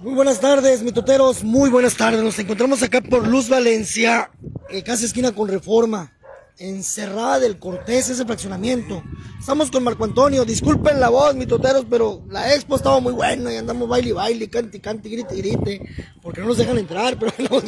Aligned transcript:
Muy 0.00 0.14
buenas 0.14 0.40
tardes, 0.40 0.82
mitoteros, 0.82 1.44
muy 1.44 1.70
buenas 1.70 1.96
tardes. 1.96 2.22
Nos 2.22 2.38
encontramos 2.38 2.82
acá 2.82 3.00
por 3.00 3.26
Luz 3.26 3.48
Valencia, 3.48 4.30
eh, 4.68 4.82
casi 4.82 5.06
esquina 5.06 5.32
con 5.32 5.48
Reforma, 5.48 6.12
encerrada 6.58 7.38
del 7.38 7.58
Cortés, 7.58 8.10
ese 8.10 8.24
fraccionamiento. 8.26 9.02
Estamos 9.38 9.70
con 9.70 9.82
Marco 9.84 10.04
Antonio, 10.04 10.44
disculpen 10.44 11.00
la 11.00 11.08
voz, 11.08 11.34
mitoteros, 11.34 11.86
pero 11.88 12.22
la 12.28 12.54
expo 12.54 12.76
estaba 12.76 13.00
muy 13.00 13.12
buena 13.12 13.52
y 13.52 13.56
andamos 13.56 13.88
baile 13.88 14.10
y 14.10 14.12
baile, 14.12 14.50
cante, 14.50 14.80
cante, 14.80 15.08
grite, 15.08 15.36
grite, 15.36 15.80
porque 16.20 16.40
no 16.40 16.48
nos 16.48 16.58
dejan 16.58 16.76
entrar, 16.78 17.16
pero 17.18 17.32
no 17.38 17.62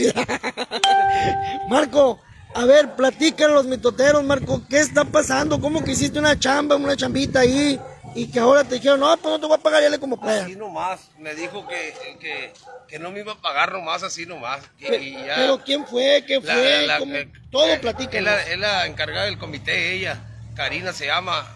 Marco, 1.70 2.18
a 2.54 2.64
ver, 2.64 2.96
platican 2.96 3.54
los 3.54 3.66
mitoteros, 3.66 4.24
Marco, 4.24 4.62
¿qué 4.68 4.80
está 4.80 5.04
pasando? 5.04 5.60
¿Cómo 5.60 5.84
que 5.84 5.92
hiciste 5.92 6.18
una 6.18 6.38
chamba, 6.38 6.76
una 6.76 6.96
chambita 6.96 7.40
ahí? 7.40 7.80
Y 8.16 8.28
que 8.28 8.40
ahora 8.40 8.64
te 8.64 8.76
dijeron, 8.76 9.00
no, 9.00 9.14
pues 9.18 9.30
no 9.30 9.38
te 9.38 9.46
voy 9.46 9.56
a 9.56 9.62
pagar, 9.62 9.82
ya 9.82 9.98
como 9.98 10.18
pueda. 10.18 10.44
Así 10.44 10.56
nomás, 10.56 11.10
me 11.18 11.34
dijo 11.34 11.68
que, 11.68 11.94
que, 12.18 12.52
que, 12.88 12.98
no 12.98 13.10
me 13.10 13.20
iba 13.20 13.32
a 13.32 13.42
pagar 13.42 13.72
nomás 13.72 14.02
así 14.02 14.24
nomás. 14.24 14.62
pero, 14.80 15.62
¿quién 15.62 15.86
fue? 15.86 16.24
¿Qué 16.26 16.40
fue? 16.40 17.30
todo 17.50 17.78
platica. 17.78 18.18
Es 18.18 18.58
la, 18.58 18.86
encargada 18.86 19.26
del 19.26 19.36
comité, 19.36 19.92
ella, 19.92 20.24
Karina 20.54 20.94
se 20.94 21.06
llama, 21.06 21.46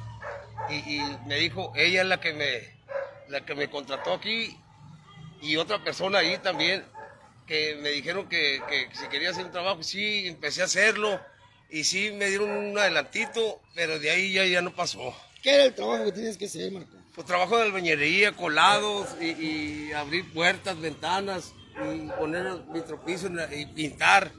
y, 0.69 0.75
y, 0.97 1.19
me 1.27 1.37
dijo, 1.37 1.73
ella 1.77 2.03
es 2.03 2.07
la 2.07 2.21
que 2.21 2.35
me, 2.35 2.79
la 3.29 3.41
que 3.47 3.55
me 3.55 3.71
contrató 3.71 4.13
aquí, 4.13 4.55
y 5.41 5.57
otra 5.57 5.83
persona 5.83 6.19
ahí 6.19 6.37
también, 6.39 6.85
que 7.47 7.77
me 7.77 7.89
dijeron 7.89 8.29
que, 8.29 8.61
que 8.69 8.89
si 8.95 9.09
quería 9.09 9.31
hacer 9.31 9.47
un 9.47 9.51
trabajo, 9.51 9.83
sí, 9.83 10.29
empecé 10.29 10.61
a 10.61 10.67
hacerlo, 10.67 11.19
y 11.71 11.85
sí, 11.85 12.13
me 12.13 12.27
dieron 12.27 12.51
un 12.51 12.79
adelantito, 12.79 13.63
pero 13.75 13.99
de 13.99 14.11
ahí 14.11 14.35
ya, 14.35 14.45
ya 14.45 14.61
no 14.61 14.75
pasó. 14.75 15.15
¿Qué 15.43 15.55
era 15.55 15.65
el 15.65 15.75
trabajo 15.75 16.05
que 16.05 16.13
tenías 16.13 16.37
que 16.37 16.47
hacer, 16.47 16.71
Marco? 16.73 16.97
Pues 17.15 17.27
trabajo 17.27 17.57
de 17.57 17.65
albañería, 17.65 18.33
colados 18.33 19.09
y, 19.21 19.93
abrir 19.93 20.31
puertas, 20.33 20.79
ventanas 20.81 21.53
y 21.95 22.09
poner 22.19 22.47
vitropiso 22.73 23.29
y 23.55 23.67
pintar. 23.67 24.31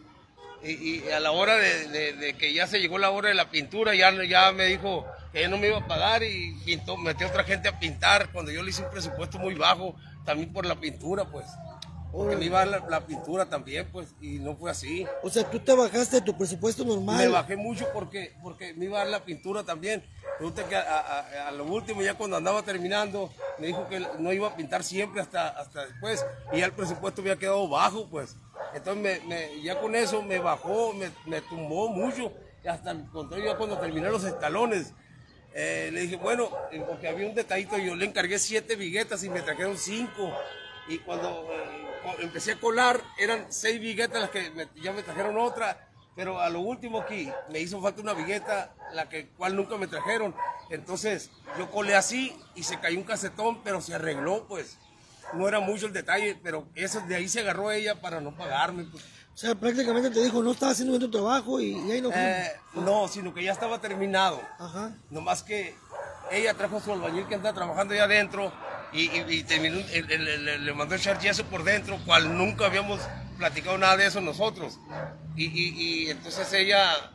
Y, 0.63 1.09
a 1.09 1.19
la 1.19 1.31
hora 1.31 1.55
de, 1.55 2.35
que 2.37 2.53
ya 2.53 2.67
se 2.67 2.79
llegó 2.79 2.99
la 2.99 3.09
hora 3.09 3.29
de 3.29 3.35
la 3.35 3.49
pintura, 3.49 3.95
ya, 3.95 4.11
ya 4.23 4.51
me 4.51 4.65
dijo 4.65 5.05
que 5.33 5.47
no 5.47 5.57
me 5.57 5.67
iba 5.67 5.79
a 5.79 5.87
pagar 5.87 6.23
y 6.23 6.53
pintó, 6.65 6.97
metió 6.97 7.27
otra 7.27 7.43
gente 7.43 7.67
a 7.67 7.79
pintar 7.79 8.31
cuando 8.31 8.51
yo 8.51 8.61
le 8.61 8.69
hice 8.69 8.83
un 8.83 8.91
presupuesto 8.91 9.39
muy 9.39 9.55
bajo, 9.55 9.95
también 10.23 10.53
por 10.53 10.65
la 10.65 10.79
pintura, 10.79 11.25
pues. 11.25 11.45
Porque 12.11 12.35
me 12.35 12.45
iba 12.45 12.65
la, 12.65 12.79
la, 12.89 13.05
pintura 13.05 13.45
también, 13.45 13.87
pues, 13.91 14.13
y 14.19 14.39
no 14.39 14.55
fue 14.55 14.69
así. 14.69 15.05
O 15.23 15.29
sea, 15.29 15.49
tú 15.49 15.59
te 15.59 15.73
bajaste 15.73 16.17
de 16.17 16.21
tu 16.21 16.37
presupuesto 16.37 16.83
normal. 16.83 17.17
Me 17.17 17.27
bajé 17.29 17.55
mucho 17.55 17.87
porque, 17.93 18.33
porque 18.43 18.73
me 18.73 18.85
iba 18.85 18.97
a 18.97 19.03
dar 19.03 19.11
la 19.11 19.23
pintura 19.23 19.63
también. 19.63 20.03
Resulta 20.39 20.67
que 20.67 20.75
a, 20.75 21.51
lo 21.55 21.65
último, 21.65 22.01
ya 22.01 22.15
cuando 22.15 22.35
andaba 22.35 22.63
terminando, 22.63 23.31
me 23.59 23.67
dijo 23.67 23.87
que 23.87 24.05
no 24.19 24.33
iba 24.33 24.49
a 24.49 24.55
pintar 24.55 24.83
siempre 24.83 25.21
hasta, 25.21 25.47
hasta 25.49 25.85
después. 25.85 26.25
Y 26.51 26.59
ya 26.59 26.65
el 26.65 26.73
presupuesto 26.73 27.21
había 27.21 27.37
quedado 27.37 27.69
bajo, 27.69 28.09
pues. 28.09 28.35
Entonces, 28.73 29.23
me, 29.25 29.61
ya 29.61 29.79
con 29.79 29.95
eso 29.95 30.21
me 30.21 30.39
bajó, 30.39 30.93
me, 30.93 31.11
me 31.25 31.41
tumbó 31.41 31.89
mucho. 31.89 32.33
Y 32.63 32.67
hasta 32.67 32.91
encontré 32.91 33.43
ya 33.43 33.55
cuando 33.55 33.77
terminé 33.77 34.09
los 34.09 34.23
escalones. 34.23 34.93
Eh, 35.53 35.89
le 35.91 36.01
dije, 36.01 36.15
bueno, 36.15 36.49
eh, 36.71 36.83
porque 36.87 37.07
había 37.07 37.27
un 37.27 37.35
detallito, 37.35 37.77
yo 37.77 37.95
le 37.95 38.05
encargué 38.05 38.39
siete 38.39 38.75
viguetas 38.75 39.23
y 39.23 39.29
me 39.29 39.41
trajeron 39.41 39.77
cinco. 39.77 40.31
Y 40.87 40.99
cuando 40.99 41.47
eh, 41.51 41.80
empecé 42.19 42.53
a 42.53 42.59
colar, 42.59 43.01
eran 43.17 43.47
seis 43.49 43.79
viguetas 43.79 44.21
las 44.21 44.29
que 44.29 44.69
ya 44.81 44.91
me 44.91 45.03
trajeron 45.03 45.37
otra. 45.37 45.87
Pero 46.15 46.41
a 46.41 46.49
lo 46.49 46.59
último 46.59 47.01
aquí 47.01 47.31
me 47.49 47.59
hizo 47.59 47.81
falta 47.81 48.01
una 48.01 48.13
vigueta, 48.13 48.75
la 48.93 49.07
que 49.07 49.29
cual 49.29 49.55
nunca 49.55 49.77
me 49.77 49.87
trajeron. 49.87 50.35
Entonces 50.69 51.31
yo 51.57 51.71
colé 51.71 51.95
así 51.95 52.35
y 52.53 52.63
se 52.63 52.79
cayó 52.79 52.97
un 52.97 53.05
casetón, 53.05 53.63
pero 53.63 53.81
se 53.81 53.95
arregló, 53.95 54.45
pues. 54.47 54.77
No 55.33 55.47
era 55.47 55.61
mucho 55.61 55.85
el 55.85 55.93
detalle, 55.93 56.37
pero 56.43 56.67
eso 56.75 56.99
de 57.01 57.15
ahí 57.15 57.29
se 57.29 57.39
agarró 57.39 57.71
ella 57.71 58.01
para 58.01 58.19
no 58.19 58.35
pagarme. 58.35 58.83
Pues. 58.83 59.03
O 59.33 59.37
sea, 59.37 59.55
prácticamente 59.55 60.09
te 60.09 60.21
dijo, 60.21 60.43
no 60.43 60.51
estaba 60.51 60.73
haciendo 60.73 60.91
bien 60.91 61.09
tu 61.09 61.17
trabajo 61.17 61.61
y, 61.61 61.73
ahí 61.89 62.01
no 62.01 62.09
eh, 62.13 62.51
no, 62.73 63.07
sino 63.07 63.33
que 63.33 63.43
ya 63.43 63.53
estaba 63.53 63.79
terminado. 63.79 64.41
Ajá. 64.59 64.91
Nomás 65.09 65.41
que 65.41 65.73
ella 66.31 66.53
trajo 66.53 66.77
a 66.77 66.81
su 66.81 66.91
albañil 66.91 67.25
que 67.27 67.35
anda 67.35 67.53
trabajando 67.53 67.93
allá 67.93 68.03
adentro 68.03 68.51
y, 68.93 69.09
le, 69.09 70.73
mandó 70.73 70.95
echar 70.95 71.19
yeso 71.19 71.45
por 71.45 71.63
dentro, 71.63 71.97
cual 72.05 72.37
nunca 72.37 72.65
habíamos 72.65 72.99
platicado 73.37 73.77
nada 73.77 73.97
de 73.97 74.07
eso 74.07 74.21
nosotros. 74.21 74.77
Y, 75.35 76.09
entonces 76.09 76.51
ella, 76.53 77.11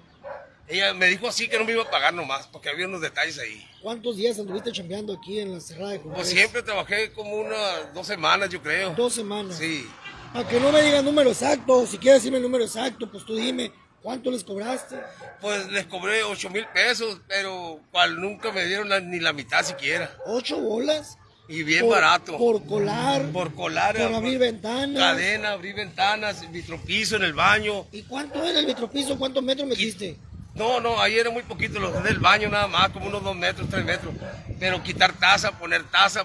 ella 0.69 0.95
me 0.95 1.07
dijo 1.07 1.29
así 1.29 1.49
que 1.49 1.59
no 1.59 1.65
me 1.65 1.73
iba 1.73 1.83
a 1.83 1.91
pagar 1.91 2.15
nomás, 2.15 2.47
porque 2.47 2.71
había 2.71 2.87
unos 2.87 3.01
detalles 3.01 3.39
ahí. 3.39 3.67
¿Cuántos 3.83 4.17
días 4.17 4.39
anduviste 4.39 4.73
chambeando 4.73 5.15
aquí 5.15 5.39
en 5.39 5.53
la 5.53 5.61
cerrada 5.61 5.93
de 5.93 5.99
Pues 6.01 6.29
siempre 6.29 6.63
trabajé 6.63 7.13
como 7.13 7.35
unas 7.35 7.93
dos 7.95 8.07
semanas, 8.07 8.49
yo 8.49 8.63
creo. 8.63 8.95
Dos 8.95 9.15
semanas. 9.15 9.57
Sí. 9.57 9.87
Para 10.33 10.49
que 10.49 10.59
no 10.59 10.73
me 10.73 10.83
digan 10.83 11.05
número 11.05 11.31
exacto, 11.31 11.87
si 11.87 11.99
quieres 11.99 12.23
decirme 12.23 12.39
el 12.39 12.43
número 12.43 12.65
exacto, 12.65 13.11
pues 13.11 13.25
tú 13.25 13.37
dime. 13.37 13.71
¿Cuánto 14.03 14.31
les 14.31 14.45
cobraste? 14.45 14.97
Pues 15.41 15.67
les 15.73 15.85
cobré 15.87 16.23
8 16.23 16.51
mil 16.51 16.65
pesos, 16.69 17.21
pero 17.27 17.81
cual 17.91 18.21
nunca 18.21 18.53
me 18.53 18.65
dieron 18.65 18.89
ni 19.11 19.19
la 19.19 19.33
mitad 19.33 19.65
siquiera. 19.65 20.17
¿Ocho 20.27 20.61
bolas? 20.61 21.19
Y 21.49 21.62
bien 21.62 21.89
barato. 21.89 22.37
Por 22.37 22.65
colar. 22.67 23.31
Por 23.31 23.55
colar. 23.55 23.97
Por 23.97 24.15
abrir 24.15 24.39
ventanas. 24.39 25.01
Cadena, 25.01 25.53
abrir 25.53 25.75
ventanas, 25.75 26.51
vitropiso 26.51 27.17
en 27.17 27.23
el 27.23 27.33
baño. 27.33 27.87
¿Y 27.93 28.03
cuánto 28.03 28.45
era 28.45 28.59
el 28.59 28.67
vitropiso? 28.67 29.19
¿Cuántos 29.19 29.43
metros 29.43 29.69
metiste? 29.69 30.19
No, 30.57 30.81
no, 30.81 30.99
ahí 31.01 31.19
era 31.19 31.29
muy 31.29 31.43
poquito, 31.43 31.79
los 31.79 32.03
del 32.03 32.19
baño 32.19 32.49
nada 32.49 32.67
más, 32.67 32.89
como 32.89 33.09
unos 33.09 33.23
dos 33.23 33.37
metros, 33.37 33.69
tres 33.69 33.84
metros. 33.84 34.15
Pero 34.59 34.83
quitar 34.83 35.12
taza, 35.12 35.59
poner 35.59 35.84
taza, 35.84 36.25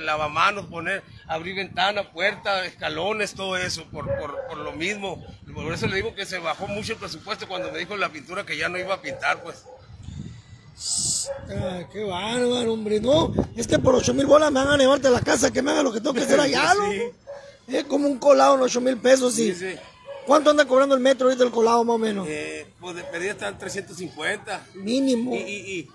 lavamanos, 0.00 0.66
poner, 0.66 1.04
abrir 1.28 1.54
ventana, 1.54 2.10
puerta, 2.10 2.64
escalones, 2.64 3.34
todo 3.34 3.56
eso, 3.56 3.84
por, 3.84 4.06
por, 4.18 4.44
por 4.48 4.58
lo 4.58 4.72
mismo. 4.72 5.24
Por 5.54 5.72
eso 5.72 5.86
le 5.86 5.96
digo 5.96 6.16
que 6.16 6.26
se 6.26 6.38
bajó 6.38 6.66
mucho 6.66 6.94
el 6.94 6.98
presupuesto 6.98 7.46
cuando 7.46 7.70
me 7.70 7.78
dijo 7.78 7.96
la 7.96 8.08
pintura 8.08 8.44
que 8.44 8.56
ya 8.56 8.68
no 8.68 8.76
iba 8.76 8.94
a 8.94 9.02
pintar, 9.02 9.40
pues. 9.42 9.64
Ah, 11.50 11.82
qué 11.92 12.04
bárbaro, 12.04 12.72
hombre. 12.72 13.00
No, 13.00 13.32
es 13.56 13.66
que 13.66 13.78
por 13.78 13.94
8 13.94 14.14
mil 14.14 14.26
bolas 14.26 14.50
me 14.50 14.64
van 14.64 14.68
a 14.68 14.76
llevarte 14.76 15.08
a 15.08 15.10
la 15.10 15.20
casa, 15.20 15.50
que 15.50 15.62
me 15.62 15.70
haga 15.70 15.82
lo 15.82 15.92
que 15.92 16.00
tengo 16.00 16.14
que 16.14 16.22
hacer 16.22 16.40
allá, 16.40 16.74
Es 17.68 17.84
como 17.84 18.08
un 18.08 18.18
colado 18.18 18.56
en 18.56 18.62
8 18.62 18.80
mil 18.80 18.96
pesos, 18.96 19.34
sí. 19.34 19.54
¿Cuánto 20.26 20.50
anda 20.50 20.64
cobrando 20.64 20.94
el 20.94 21.00
metro 21.00 21.26
ahorita 21.26 21.44
el 21.44 21.50
colado, 21.50 21.84
más 21.84 21.96
o 21.96 21.98
menos? 21.98 22.26
Eh, 22.28 22.66
pues 22.80 22.94
de 22.94 23.02
pedida 23.04 23.32
están 23.32 23.58
350. 23.58 24.66
Mínimo. 24.74 25.34
Y, 25.34 25.88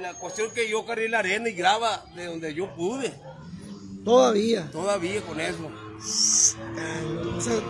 la 0.00 0.14
cuestión 0.14 0.50
que 0.52 0.68
yo 0.68 0.84
cargué 0.84 1.08
la 1.08 1.20
arena 1.20 1.48
y 1.48 1.52
graba 1.52 2.04
de 2.14 2.26
donde 2.26 2.54
yo 2.54 2.74
pude. 2.74 3.12
Todavía. 4.04 4.68
Todavía 4.70 5.20
con 5.22 5.40
eso. 5.40 5.68
o 5.68 7.40
sea, 7.40 7.60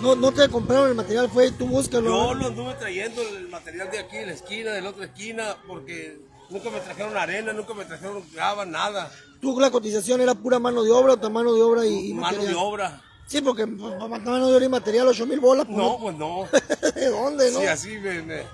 no, 0.00 0.14
no 0.14 0.32
te 0.32 0.48
compraron 0.48 0.88
el 0.88 0.94
material, 0.94 1.28
fue 1.30 1.50
tú 1.52 1.66
búscalo. 1.66 2.10
Yo 2.10 2.34
lo 2.34 2.46
anduve 2.46 2.74
trayendo 2.74 3.22
el 3.22 3.48
material 3.48 3.90
de 3.90 3.98
aquí, 3.98 4.16
de 4.18 4.26
la 4.26 4.32
esquina, 4.32 4.72
de 4.72 4.82
la 4.82 4.90
otra 4.90 5.04
esquina, 5.06 5.56
porque 5.66 6.18
nunca 6.50 6.70
me 6.70 6.80
trajeron 6.80 7.16
arena, 7.16 7.52
nunca 7.52 7.74
me 7.74 7.84
trajeron 7.84 8.22
grava, 8.32 8.64
nada. 8.66 9.10
¿Tú 9.40 9.58
la 9.58 9.70
cotización 9.70 10.20
era 10.20 10.34
pura 10.34 10.58
mano 10.58 10.82
de 10.82 10.90
obra 10.90 11.14
o 11.14 11.30
mano 11.30 11.54
de 11.54 11.62
obra 11.62 11.86
y, 11.86 12.12
Mano 12.14 12.42
de 12.42 12.54
obra. 12.54 13.02
Sí, 13.26 13.40
porque 13.40 13.66
pues, 13.66 13.98
mano 13.98 14.48
de 14.48 14.56
obra 14.56 14.64
y 14.64 14.68
material, 14.68 15.08
8 15.08 15.26
mil 15.26 15.40
bolas. 15.40 15.66
Pues, 15.66 15.76
no, 15.76 15.98
pues 15.98 16.16
no. 16.16 16.48
¿De 16.94 17.06
dónde, 17.08 17.50
no? 17.50 17.60
Sí, 17.60 17.66
así 17.66 17.98
me, 17.98 18.44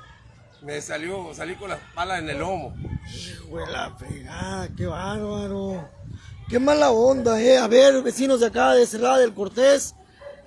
me, 0.62 0.80
salió, 0.80 1.34
salí 1.34 1.56
con 1.56 1.70
las 1.70 1.80
palas 1.94 2.20
en 2.20 2.30
el 2.30 2.38
lomo. 2.38 2.74
Hijo 3.12 3.58
de 3.58 3.66
la 3.70 3.96
pegada, 3.96 4.68
qué 4.76 4.86
bárbaro. 4.86 5.88
Qué 6.48 6.58
mala 6.58 6.90
onda, 6.90 7.40
eh. 7.40 7.58
A 7.58 7.66
ver, 7.66 8.02
vecinos 8.02 8.40
de 8.40 8.46
acá 8.46 8.72
de 8.74 8.86
Cerrada 8.86 9.18
del 9.18 9.34
Cortés 9.34 9.94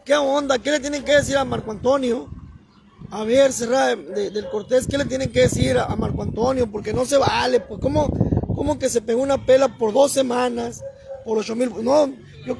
¿Qué 0.05 0.15
onda? 0.15 0.59
¿Qué 0.59 0.69
le 0.69 0.79
tienen 0.79 1.03
que 1.03 1.13
decir 1.13 1.35
a 1.35 1.43
Marco 1.43 1.71
Antonio? 1.71 2.29
A 3.09 3.23
ver, 3.23 3.51
Serra 3.51 3.95
del 3.95 4.47
Cortés, 4.51 4.85
¿qué 4.85 4.99
le 4.99 5.05
tienen 5.05 5.31
que 5.31 5.41
decir 5.41 5.79
a, 5.79 5.95
Marco 5.95 6.21
Antonio? 6.21 6.71
Porque 6.71 6.93
no 6.93 7.05
se 7.05 7.17
vale, 7.17 7.59
pues 7.59 7.79
¿cómo, 7.81 8.11
cómo 8.55 8.77
que 8.77 8.87
se 8.87 9.01
pegó 9.01 9.23
una 9.23 9.47
pela 9.47 9.79
por 9.79 9.93
dos 9.93 10.11
semanas, 10.11 10.83
por 11.25 11.39
ocho 11.39 11.55
mil? 11.55 11.71
No, 11.81 12.13
yo, 12.45 12.55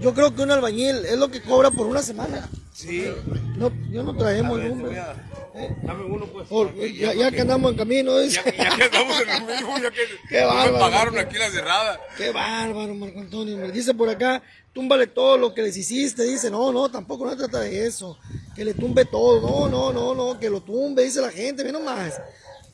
yo 0.00 0.14
creo 0.14 0.36
que 0.36 0.42
un 0.42 0.52
albañil 0.52 1.04
es 1.04 1.18
lo 1.18 1.28
que 1.32 1.42
cobra 1.42 1.72
por 1.72 1.88
una 1.88 2.00
semana. 2.00 2.48
Sí. 2.78 3.12
No, 3.56 3.72
yo 3.90 4.04
no 4.04 4.16
traemos 4.16 4.56
número. 4.62 4.92
¿Eh? 4.92 5.76
Dame 5.82 6.04
uno, 6.04 6.26
pues. 6.26 6.48
ya, 6.96 7.28
que 7.32 7.40
andamos 7.40 7.72
en 7.72 7.76
camino. 7.76 8.22
Ya, 8.22 8.44
ya, 8.44 8.76
que 8.76 8.84
andamos 8.84 9.20
en 9.20 9.30
el 9.30 9.42
mismo, 9.42 9.78
ya 9.78 9.90
que 9.90 10.02
Qué 10.28 10.44
bárbaro, 10.44 10.72
me 10.74 10.78
pagaron 10.78 11.18
aquí 11.18 11.36
la 11.38 11.50
cerrada. 11.50 12.00
Qué 12.16 12.30
bárbaro, 12.30 12.94
Marco 12.94 13.18
Antonio. 13.18 13.56
Me 13.56 13.72
dice 13.72 13.94
por 13.94 14.08
acá, 14.08 14.40
túmbale 14.72 15.08
todo 15.08 15.36
lo 15.36 15.52
que 15.52 15.62
les 15.62 15.76
hiciste. 15.76 16.22
Dice, 16.22 16.52
no, 16.52 16.70
no, 16.70 16.88
tampoco 16.88 17.24
no 17.24 17.32
se 17.32 17.38
trata 17.38 17.58
de 17.58 17.84
eso. 17.84 18.16
Que 18.54 18.64
le 18.64 18.74
tumbe 18.74 19.04
todo. 19.04 19.40
No, 19.40 19.68
no, 19.68 19.92
no, 19.92 20.14
no, 20.14 20.38
que 20.38 20.48
lo 20.48 20.60
tumbe, 20.60 21.02
dice 21.02 21.20
la 21.20 21.32
gente. 21.32 21.64
Menos 21.64 21.82
más. 21.82 22.20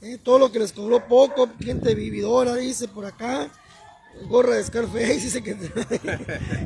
Eh, 0.02 0.18
todo 0.22 0.38
lo 0.38 0.52
que 0.52 0.58
les 0.58 0.74
cobró 0.74 1.08
poco, 1.08 1.48
gente 1.58 1.94
vividora, 1.94 2.56
dice 2.56 2.88
por 2.88 3.06
acá. 3.06 3.50
Gorra 4.22 4.54
de 4.56 4.64
Scarface, 4.64 5.14
dice 5.20 5.42
que 5.42 5.54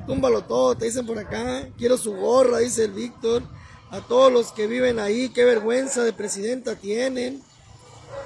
túmbalo 0.07 0.43
todo, 0.47 0.77
te 0.77 0.87
dicen 0.87 1.07
por 1.07 1.19
acá. 1.19 1.69
Quiero 1.77 1.97
su 1.99 2.13
gorra, 2.15 2.59
dice 2.59 2.85
el 2.85 2.93
Víctor. 2.93 3.43
A 3.91 4.01
todos 4.01 4.31
los 4.31 4.53
que 4.53 4.67
viven 4.67 4.99
ahí, 4.99 5.31
qué 5.31 5.45
vergüenza 5.45 6.05
de 6.05 6.13
presidenta 6.13 6.77
tienen. 6.77 7.43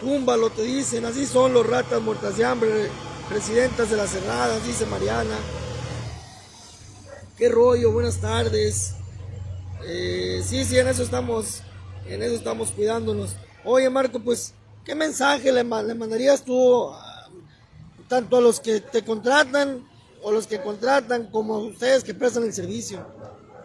Túmbalo, 0.00 0.50
te 0.50 0.62
dicen. 0.62 1.04
Así 1.04 1.24
son 1.26 1.54
los 1.54 1.66
ratas 1.66 2.02
muertas 2.02 2.36
de 2.36 2.44
hambre, 2.44 2.88
presidentas 3.28 3.88
de 3.90 3.96
las 3.96 4.10
cerradas, 4.10 4.66
dice 4.66 4.86
Mariana 4.86 5.36
¿Qué 7.38 7.48
rollo? 7.48 7.92
Buenas 7.92 8.20
tardes. 8.20 8.94
Eh, 9.84 10.42
sí, 10.46 10.64
sí, 10.64 10.78
en 10.78 10.88
eso 10.88 11.02
estamos, 11.02 11.62
en 12.06 12.22
eso 12.22 12.34
estamos 12.34 12.70
cuidándonos. 12.70 13.36
Oye, 13.64 13.88
Marco, 13.90 14.20
pues, 14.20 14.54
¿qué 14.84 14.94
mensaje 14.94 15.50
le, 15.52 15.64
le 15.64 15.94
mandarías 15.94 16.44
tú 16.44 16.90
a- 16.92 17.11
tanto 18.12 18.36
a 18.36 18.40
los 18.42 18.60
que 18.60 18.82
te 18.82 19.02
contratan 19.02 19.88
o 20.22 20.32
los 20.32 20.46
que 20.46 20.60
contratan 20.60 21.30
como 21.30 21.54
a 21.54 21.58
ustedes 21.60 22.04
que 22.04 22.12
prestan 22.12 22.42
el 22.42 22.52
servicio? 22.52 23.06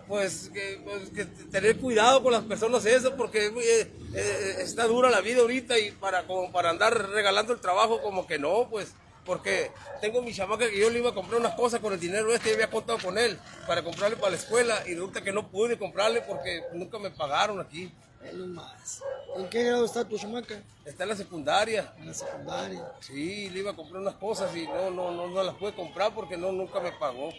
Pues 0.07 0.49
que, 0.53 0.79
pues, 0.85 1.51
tener 1.51 1.77
cuidado 1.77 2.23
con 2.23 2.31
las 2.31 2.43
personas 2.43 2.85
esas 2.85 3.11
porque 3.11 3.47
eh, 3.47 3.91
eh, 4.13 4.55
está 4.59 4.85
dura 4.85 5.09
la 5.09 5.19
vida 5.19 5.41
ahorita 5.41 5.77
y 5.77 5.91
para 5.91 6.25
como 6.27 6.49
para 6.53 6.69
andar 6.69 7.09
regalando 7.09 7.51
el 7.51 7.59
trabajo 7.59 8.01
como 8.01 8.25
que 8.25 8.39
no, 8.39 8.69
pues 8.69 8.93
porque 9.25 9.69
tengo 9.99 10.21
mi 10.21 10.33
chamaca 10.33 10.69
que 10.69 10.79
yo 10.79 10.89
le 10.89 10.99
iba 10.99 11.09
a 11.09 11.13
comprar 11.13 11.41
unas 11.41 11.55
cosas 11.55 11.81
con 11.81 11.91
el 11.91 11.99
dinero 11.99 12.33
este 12.33 12.51
y 12.51 12.53
había 12.53 12.69
contado 12.69 12.99
con 12.99 13.17
él 13.17 13.37
para 13.67 13.83
comprarle 13.83 14.15
para 14.15 14.29
la 14.29 14.37
escuela 14.37 14.81
y 14.87 14.93
resulta 14.93 15.21
que 15.21 15.33
no 15.33 15.51
pude 15.51 15.77
comprarle 15.77 16.21
porque 16.21 16.61
nunca 16.73 16.99
me 16.99 17.11
pagaron 17.11 17.59
aquí. 17.59 17.91
Más. 18.33 19.03
¿En 19.35 19.49
qué 19.49 19.63
grado 19.63 19.85
está 19.85 20.07
tu 20.07 20.17
chamaca? 20.17 20.61
Está 20.85 21.03
en 21.03 21.09
la 21.09 21.15
secundaria. 21.15 21.93
En 21.97 22.07
la 22.07 22.13
secundaria. 22.13 22.91
Sí, 22.99 23.49
le 23.49 23.59
iba 23.59 23.71
a 23.71 23.75
comprar 23.75 24.01
unas 24.01 24.15
cosas 24.15 24.55
y 24.55 24.67
no, 24.67 24.89
no, 24.91 25.11
no, 25.11 25.27
no 25.27 25.43
las 25.43 25.55
pude 25.55 25.73
comprar 25.73 26.13
porque 26.13 26.37
no, 26.37 26.51
nunca 26.51 26.79
me 26.79 26.91
pagó. 26.93 27.29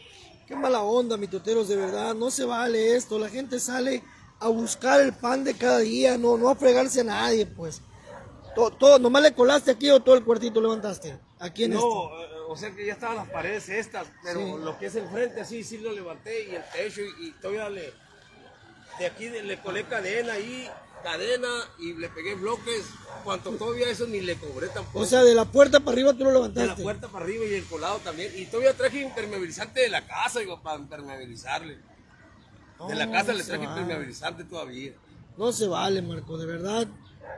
Qué 0.46 0.56
mala 0.56 0.82
onda, 0.82 1.16
mi 1.16 1.26
toteros, 1.28 1.68
de 1.68 1.76
verdad. 1.76 2.14
No 2.14 2.30
se 2.30 2.44
vale 2.44 2.96
esto. 2.96 3.18
La 3.18 3.28
gente 3.28 3.60
sale 3.60 4.02
a 4.40 4.48
buscar 4.48 5.00
el 5.00 5.12
pan 5.12 5.44
de 5.44 5.54
cada 5.54 5.78
día, 5.78 6.16
no, 6.16 6.36
no 6.38 6.48
a 6.48 6.54
fregarse 6.54 7.00
a 7.00 7.04
nadie, 7.04 7.44
pues. 7.46 7.82
Todo, 8.54 8.70
todo, 8.70 8.98
nomás 8.98 9.22
le 9.22 9.34
colaste 9.34 9.70
aquí 9.70 9.90
o 9.90 10.00
todo 10.00 10.14
el 10.16 10.24
cuartito 10.24 10.60
levantaste. 10.60 11.18
Aquí 11.38 11.64
en 11.64 11.72
No, 11.72 11.76
esto. 11.78 12.24
eh, 12.24 12.28
o 12.48 12.56
sea 12.56 12.70
que 12.74 12.86
ya 12.86 12.94
estaban 12.94 13.16
las 13.16 13.28
paredes 13.28 13.68
estas, 13.68 14.08
pero 14.24 14.40
Sí. 14.40 14.52
lo 14.64 14.78
que 14.78 14.86
es 14.86 14.94
el 14.96 15.06
frente 15.08 15.40
así 15.40 15.62
sí 15.62 15.78
lo 15.78 15.92
levanté 15.92 16.48
y 16.48 16.54
el 16.56 16.64
techo 16.72 17.02
y, 17.02 17.28
y 17.28 17.32
todavía 17.40 17.68
le 17.68 17.92
de 18.98 19.06
aquí 19.06 19.26
de- 19.26 19.42
le 19.42 19.58
colé 19.60 19.84
cadena 19.84 20.32
ahí, 20.34 20.68
cadena 21.02 21.48
y 21.78 21.92
le 21.94 22.08
pegué 22.08 22.34
bloques, 22.34 22.84
cuanto 23.24 23.50
todavía 23.52 23.88
eso 23.88 24.06
ni 24.06 24.20
le 24.20 24.34
cobré 24.36 24.68
tampoco. 24.68 25.00
O 25.00 25.06
sea, 25.06 25.22
de 25.22 25.34
la 25.34 25.44
puerta 25.44 25.80
para 25.80 25.92
arriba 25.92 26.12
tú 26.12 26.20
lo 26.24 26.26
de 26.30 26.34
levantaste. 26.34 26.68
la 26.68 26.76
puerta 26.76 27.08
para 27.08 27.24
arriba 27.24 27.44
y 27.44 27.54
el 27.54 27.64
colado 27.64 27.98
también. 27.98 28.32
Y 28.36 28.46
todavía 28.46 28.74
traje 28.74 29.00
impermeabilizante 29.02 29.80
de 29.80 29.88
la 29.88 30.06
casa, 30.06 30.40
digo, 30.40 30.60
para 30.62 30.78
impermeabilizarle. 30.78 31.78
De 32.88 32.94
la 32.94 33.10
casa 33.10 33.32
no 33.32 33.38
le 33.38 33.44
traje 33.44 33.66
vale. 33.66 33.80
impermeabilizante 33.80 34.44
todavía. 34.44 34.92
No 35.36 35.52
se 35.52 35.66
vale, 35.66 36.02
Marco, 36.02 36.36
de 36.38 36.46
verdad. 36.46 36.86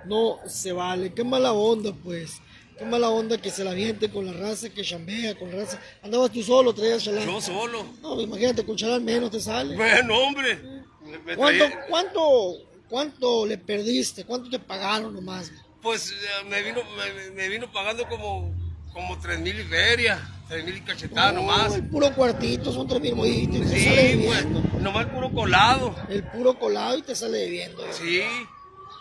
No 0.05 0.39
se 0.47 0.73
vale. 0.73 1.13
Qué 1.13 1.25
mala 1.25 1.53
onda, 1.53 1.93
pues. 2.05 2.41
Qué 2.79 2.85
mala 2.87 3.11
onda 3.11 3.37
que 3.39 3.51
se 3.51 3.63
la 3.63 3.73
aviente 3.73 4.11
con 4.11 4.25
la 4.25 4.33
raza 4.33 4.71
que 4.71 4.83
chambea, 4.83 5.39
con 5.39 5.51
la 5.51 5.57
raza. 5.65 5.79
Andabas 6.03 6.31
tú 6.31 6.43
solo, 6.43 6.73
traías 6.75 7.03
chalán. 7.05 7.27
Yo 7.27 7.41
solo. 7.41 7.85
No, 8.01 8.19
imagínate, 8.21 8.65
con 8.65 8.77
chalán 8.77 9.05
menos 9.05 9.31
te 9.31 9.39
sale. 9.41 9.77
Bueno, 9.77 10.17
hombre. 10.19 10.80
¿Cuánto, 11.37 11.65
cuánto, 11.89 12.55
cuánto 12.89 13.47
le 13.47 13.59
perdiste? 13.59 14.25
¿Cuánto 14.25 14.51
te 14.51 14.59
pagaron 14.59 15.15
nomás? 15.15 15.53
Pues 15.83 16.11
eh, 16.11 16.45
me 16.49 16.63
vino, 16.63 16.81
me, 16.97 17.31
me 17.31 17.49
vino 17.49 17.71
pagando 17.73 18.07
como, 18.09 18.55
como 18.93 19.19
3 19.19 19.41
mil 19.41 19.59
y 19.61 19.65
feria, 19.65 20.21
3 20.49 20.65
mil 20.65 20.77
y 20.77 20.81
cachetada 20.83 21.33
No, 21.33 21.41
nomás. 21.41 21.75
El 21.75 21.89
puro 21.89 22.13
cuartito 22.15 22.73
son 22.73 22.87
tres 22.87 23.01
mil 23.01 23.15
sale 23.17 24.13
Sí, 24.13 24.25
pues, 24.27 24.45
nomás 24.83 25.07
el 25.07 25.13
puro 25.13 25.33
colado. 25.33 25.95
El 26.09 26.25
puro 26.25 26.59
colado 26.59 26.99
y 26.99 27.03
te 27.03 27.15
sale 27.15 27.39
debiendo. 27.39 27.83
Sí. 27.93 28.23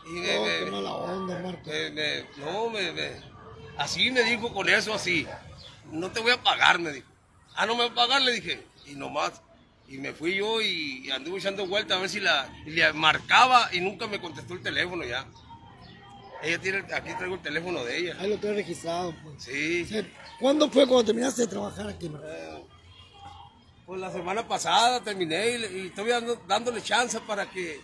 Y 0.07 0.11
me, 0.13 0.35
No, 0.35 0.41
me- 0.45 0.59
qué 0.65 0.71
mala 0.71 0.93
onda, 0.93 1.39
Marco. 1.39 1.69
me- 1.69 2.25
no, 2.37 2.69
me, 2.69 2.91
me- 2.93 3.21
así 3.77 4.09
me 4.11 4.23
dijo 4.23 4.53
con 4.53 4.69
eso, 4.69 4.93
así. 4.93 5.27
No 5.91 6.11
te 6.11 6.19
voy 6.19 6.31
a 6.31 6.41
pagar, 6.41 6.79
me 6.79 6.91
dijo. 6.91 7.07
Ah, 7.55 7.65
no 7.65 7.75
me 7.75 7.83
va 7.83 7.89
a 7.91 7.95
pagar, 7.95 8.21
le 8.21 8.31
dije. 8.31 8.63
Y 8.85 8.93
nomás. 8.95 9.41
Y 9.89 9.97
me 9.97 10.13
fui 10.13 10.35
yo 10.35 10.61
y, 10.61 11.09
anduve 11.11 11.39
echando 11.39 11.65
vueltas 11.65 11.97
a 11.97 12.01
ver 12.01 12.09
si 12.09 12.19
la 12.19 12.47
le 12.65 12.93
marcaba 12.93 13.69
y 13.73 13.79
nunca 13.81 14.05
me 14.07 14.21
contestó 14.21 14.53
el 14.53 14.61
teléfono 14.61 15.03
ya. 15.03 15.25
Ella 16.43 16.59
tiene, 16.59 16.77
aquí 16.93 17.09
traigo 17.17 17.35
el 17.35 17.41
teléfono 17.41 17.83
de 17.83 17.97
ella. 17.97 18.15
Ahí 18.19 18.29
lo 18.29 18.37
tengo 18.37 18.53
registrado, 18.55 19.13
pues. 19.23 19.43
Sí. 19.43 19.83
O 19.83 19.87
sea, 19.87 20.03
¿Cuándo 20.39 20.69
fue 20.69 20.87
cuando 20.87 21.05
terminaste 21.05 21.41
de 21.41 21.47
trabajar 21.47 21.89
aquí, 21.89 22.07
Marco? 22.07 22.27
Pues 23.85 23.99
la 23.99 24.11
semana 24.11 24.47
pasada 24.47 25.01
terminé 25.03 25.49
y, 25.57 25.77
y 25.83 25.87
estoy 25.87 26.09
dando- 26.09 26.39
dándole 26.47 26.81
chance 26.83 27.19
para 27.21 27.49
que 27.49 27.81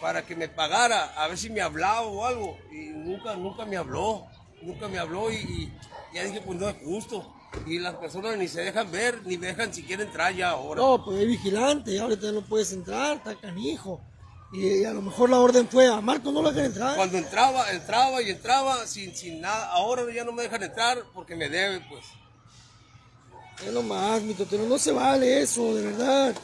para 0.00 0.26
que 0.26 0.36
me 0.36 0.46
pagara, 0.48 1.04
a 1.14 1.26
ver 1.28 1.38
si 1.38 1.48
me 1.48 1.62
hablaba 1.62 2.02
o 2.02 2.26
algo. 2.26 2.58
Y 2.70 2.88
nunca, 2.90 3.34
nunca 3.34 3.64
me 3.64 3.76
habló, 3.78 4.26
nunca 4.60 4.88
me 4.88 4.98
habló 4.98 5.30
y, 5.30 5.36
y 5.36 5.72
ya 6.12 6.24
dije, 6.24 6.42
pues 6.42 6.58
no 6.58 6.68
es 6.68 6.76
justo. 6.84 7.32
Y 7.66 7.78
las 7.78 7.94
personas 7.94 8.36
ni 8.36 8.48
se 8.48 8.60
dejan 8.60 8.90
ver, 8.90 9.22
ni 9.24 9.38
me 9.38 9.48
dejan 9.48 9.72
siquiera 9.72 10.02
entrar 10.02 10.34
ya 10.34 10.50
ahora. 10.50 10.80
No, 10.80 11.04
pues 11.04 11.18
hay 11.18 11.26
vigilante, 11.26 11.92
y 11.92 11.98
ahorita 11.98 12.32
no 12.32 12.42
puedes 12.42 12.72
entrar, 12.72 13.16
está 13.16 13.34
canijo. 13.34 14.00
Y, 14.52 14.82
y 14.82 14.84
a 14.84 14.92
lo 14.92 15.02
mejor 15.02 15.30
la 15.30 15.38
orden 15.38 15.68
fue 15.68 15.88
a 15.88 16.00
Marco, 16.00 16.30
no 16.30 16.42
lo 16.42 16.50
dejan 16.50 16.66
entrar. 16.66 16.96
Cuando 16.96 17.18
entraba, 17.18 17.70
entraba 17.70 18.22
y 18.22 18.30
entraba 18.30 18.86
sin, 18.86 19.14
sin 19.16 19.40
nada. 19.40 19.72
Ahora 19.72 20.04
ya 20.14 20.24
no 20.24 20.32
me 20.32 20.42
dejan 20.42 20.62
entrar 20.62 21.02
porque 21.14 21.34
me 21.34 21.48
debe, 21.48 21.80
pues. 21.88 22.04
Es 23.66 23.72
lo 23.72 23.82
más, 23.82 24.22
mi 24.22 24.34
totero, 24.34 24.64
no 24.66 24.78
se 24.78 24.92
vale 24.92 25.40
eso, 25.40 25.74
de 25.74 25.82
verdad. 25.82 26.36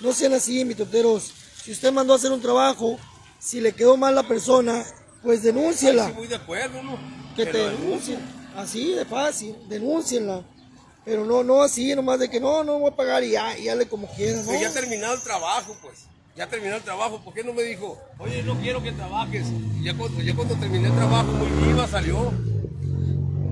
No 0.00 0.12
sean 0.12 0.32
así, 0.32 0.64
mi 0.64 0.74
toteros. 0.74 1.32
Si 1.62 1.70
usted 1.70 1.92
mandó 1.92 2.14
a 2.14 2.16
hacer 2.16 2.32
un 2.32 2.40
trabajo, 2.40 2.98
si 3.38 3.60
le 3.60 3.72
quedó 3.72 3.96
mal 3.96 4.14
la 4.14 4.22
persona, 4.22 4.84
pues 5.22 5.42
denúnciela. 5.42 6.06
Sí, 6.06 6.12
muy 6.14 6.26
de 6.26 6.36
acuerdo, 6.36 6.82
¿no? 6.82 6.98
que 7.36 7.46
te 7.46 7.58
denuncien. 7.58 8.18
Así 8.56 8.92
de 8.92 9.04
fácil, 9.04 9.54
denúncienla. 9.68 10.42
Pero 11.04 11.24
no, 11.24 11.44
no 11.44 11.62
así, 11.62 11.94
nomás 11.94 12.18
de 12.18 12.28
que 12.28 12.40
no, 12.40 12.64
no 12.64 12.80
voy 12.80 12.90
a 12.90 12.96
pagar 12.96 13.22
y 13.22 13.30
ya, 13.30 13.56
y 13.56 13.64
ya 13.64 13.76
le 13.76 13.86
como 13.86 14.08
quiera, 14.08 14.38
¿no? 14.38 14.46
Pues 14.46 14.60
ya 14.60 14.68
ha 14.68 14.72
terminado 14.72 15.14
el 15.14 15.22
trabajo, 15.22 15.76
pues. 15.80 16.06
Ya 16.34 16.48
terminó 16.48 16.76
el 16.76 16.82
trabajo. 16.82 17.20
¿Por 17.22 17.32
qué 17.32 17.44
no 17.44 17.52
me 17.52 17.62
dijo, 17.62 17.96
oye, 18.18 18.42
no 18.42 18.58
quiero 18.60 18.82
que 18.82 18.92
trabajes? 18.92 19.46
Y 19.80 19.84
ya 19.84 19.96
cuando, 19.96 20.20
ya 20.20 20.34
cuando 20.34 20.54
terminé 20.56 20.88
el 20.88 20.94
trabajo, 20.94 21.32
muy 21.32 21.48
viva 21.66 21.86
salió. 21.86 22.32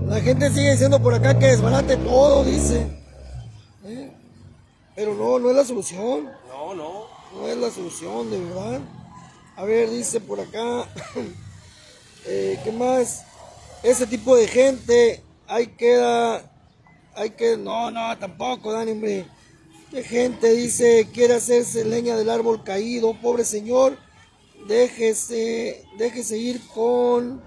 La 0.07 0.21
gente 0.21 0.51
sigue 0.51 0.73
diciendo 0.73 1.01
por 1.01 1.15
acá 1.15 1.39
que 1.39 1.47
desbarate 1.47 1.97
todo, 1.97 2.45
dice. 2.45 2.87
¿Eh? 3.85 4.13
Pero 4.97 5.15
no, 5.15 5.39
no 5.39 5.51
es 5.51 5.57
la 5.57 5.65
solución. 5.65 6.31
No, 6.49 6.75
no. 6.75 7.07
No 7.35 7.49
es 7.49 7.57
la 7.57 7.71
solución, 7.71 8.31
de 8.31 8.39
verdad. 8.39 8.81
A 9.57 9.65
ver, 9.65 9.91
dice 9.91 10.21
por 10.21 10.41
acá. 10.41 10.87
eh, 12.27 12.61
¿Qué 12.65 12.73
más? 12.73 13.25
Ese 13.85 14.07
tipo 14.07 14.35
de 14.37 14.49
gente, 14.49 15.23
hay 15.47 15.69
queda. 15.69 16.51
Hay 17.15 17.31
que. 17.31 17.57
No, 17.57 17.91
no, 17.91 18.19
tampoco, 18.19 18.73
Dani, 18.73 18.93
hombre. 18.93 19.27
¿Qué 19.91 20.03
gente 20.03 20.51
dice 20.53 21.09
quiere 21.15 21.35
hacerse 21.35 21.85
leña 21.85 22.17
del 22.17 22.29
árbol 22.31 22.65
caído? 22.65 23.15
Pobre 23.21 23.45
señor, 23.45 23.97
déjese, 24.67 25.85
déjese 25.99 26.37
ir 26.37 26.61
con 26.75 27.41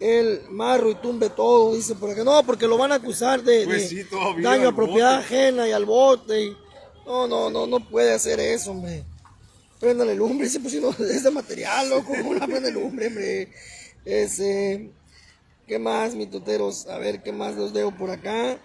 el 0.00 0.42
marro 0.50 0.90
y 0.90 0.96
tumbe 0.96 1.30
todo, 1.30 1.74
dice 1.74 1.94
por 1.94 2.10
acá. 2.10 2.24
No, 2.24 2.42
porque 2.44 2.66
lo 2.66 2.76
van 2.76 2.90
a 2.90 2.96
acusar 2.96 3.42
de, 3.44 3.64
Pues 3.64 3.82
de 3.82 3.88
sí, 4.02 4.04
todavía, 4.04 4.48
daño 4.48 4.68
a 4.70 4.74
propiedad 4.74 5.16
bote. 5.18 5.24
ajena 5.24 5.68
y 5.68 5.72
al 5.72 5.84
bote. 5.84 6.40
y- 6.46 6.56
no, 7.06 7.28
no, 7.28 7.50
no, 7.50 7.66
no 7.66 7.80
puede 7.88 8.12
hacer 8.12 8.40
eso, 8.40 8.70
hombre. 8.72 9.04
Préndale 9.78 10.14
lumbre, 10.14 10.46
dice, 10.46 10.58
pues 10.58 10.72
si 10.72 10.80
no, 10.80 10.90
es 10.98 11.22
de 11.22 11.30
material, 11.30 11.90
loco, 11.90 12.08
¿cómo 12.18 12.34
la 12.34 12.46
prende 12.46 12.72
lumbre, 12.72 13.06
hombre? 13.08 13.52
Ese, 14.04 14.90
¿qué 15.66 15.78
más, 15.78 16.14
mi 16.14 16.26
toteros? 16.26 16.86
A 16.86 16.98
ver, 16.98 17.22
¿qué 17.22 17.32
más 17.32 17.54
los 17.54 17.72
dejo 17.72 17.90
por 17.92 18.10
acá? 18.10 18.58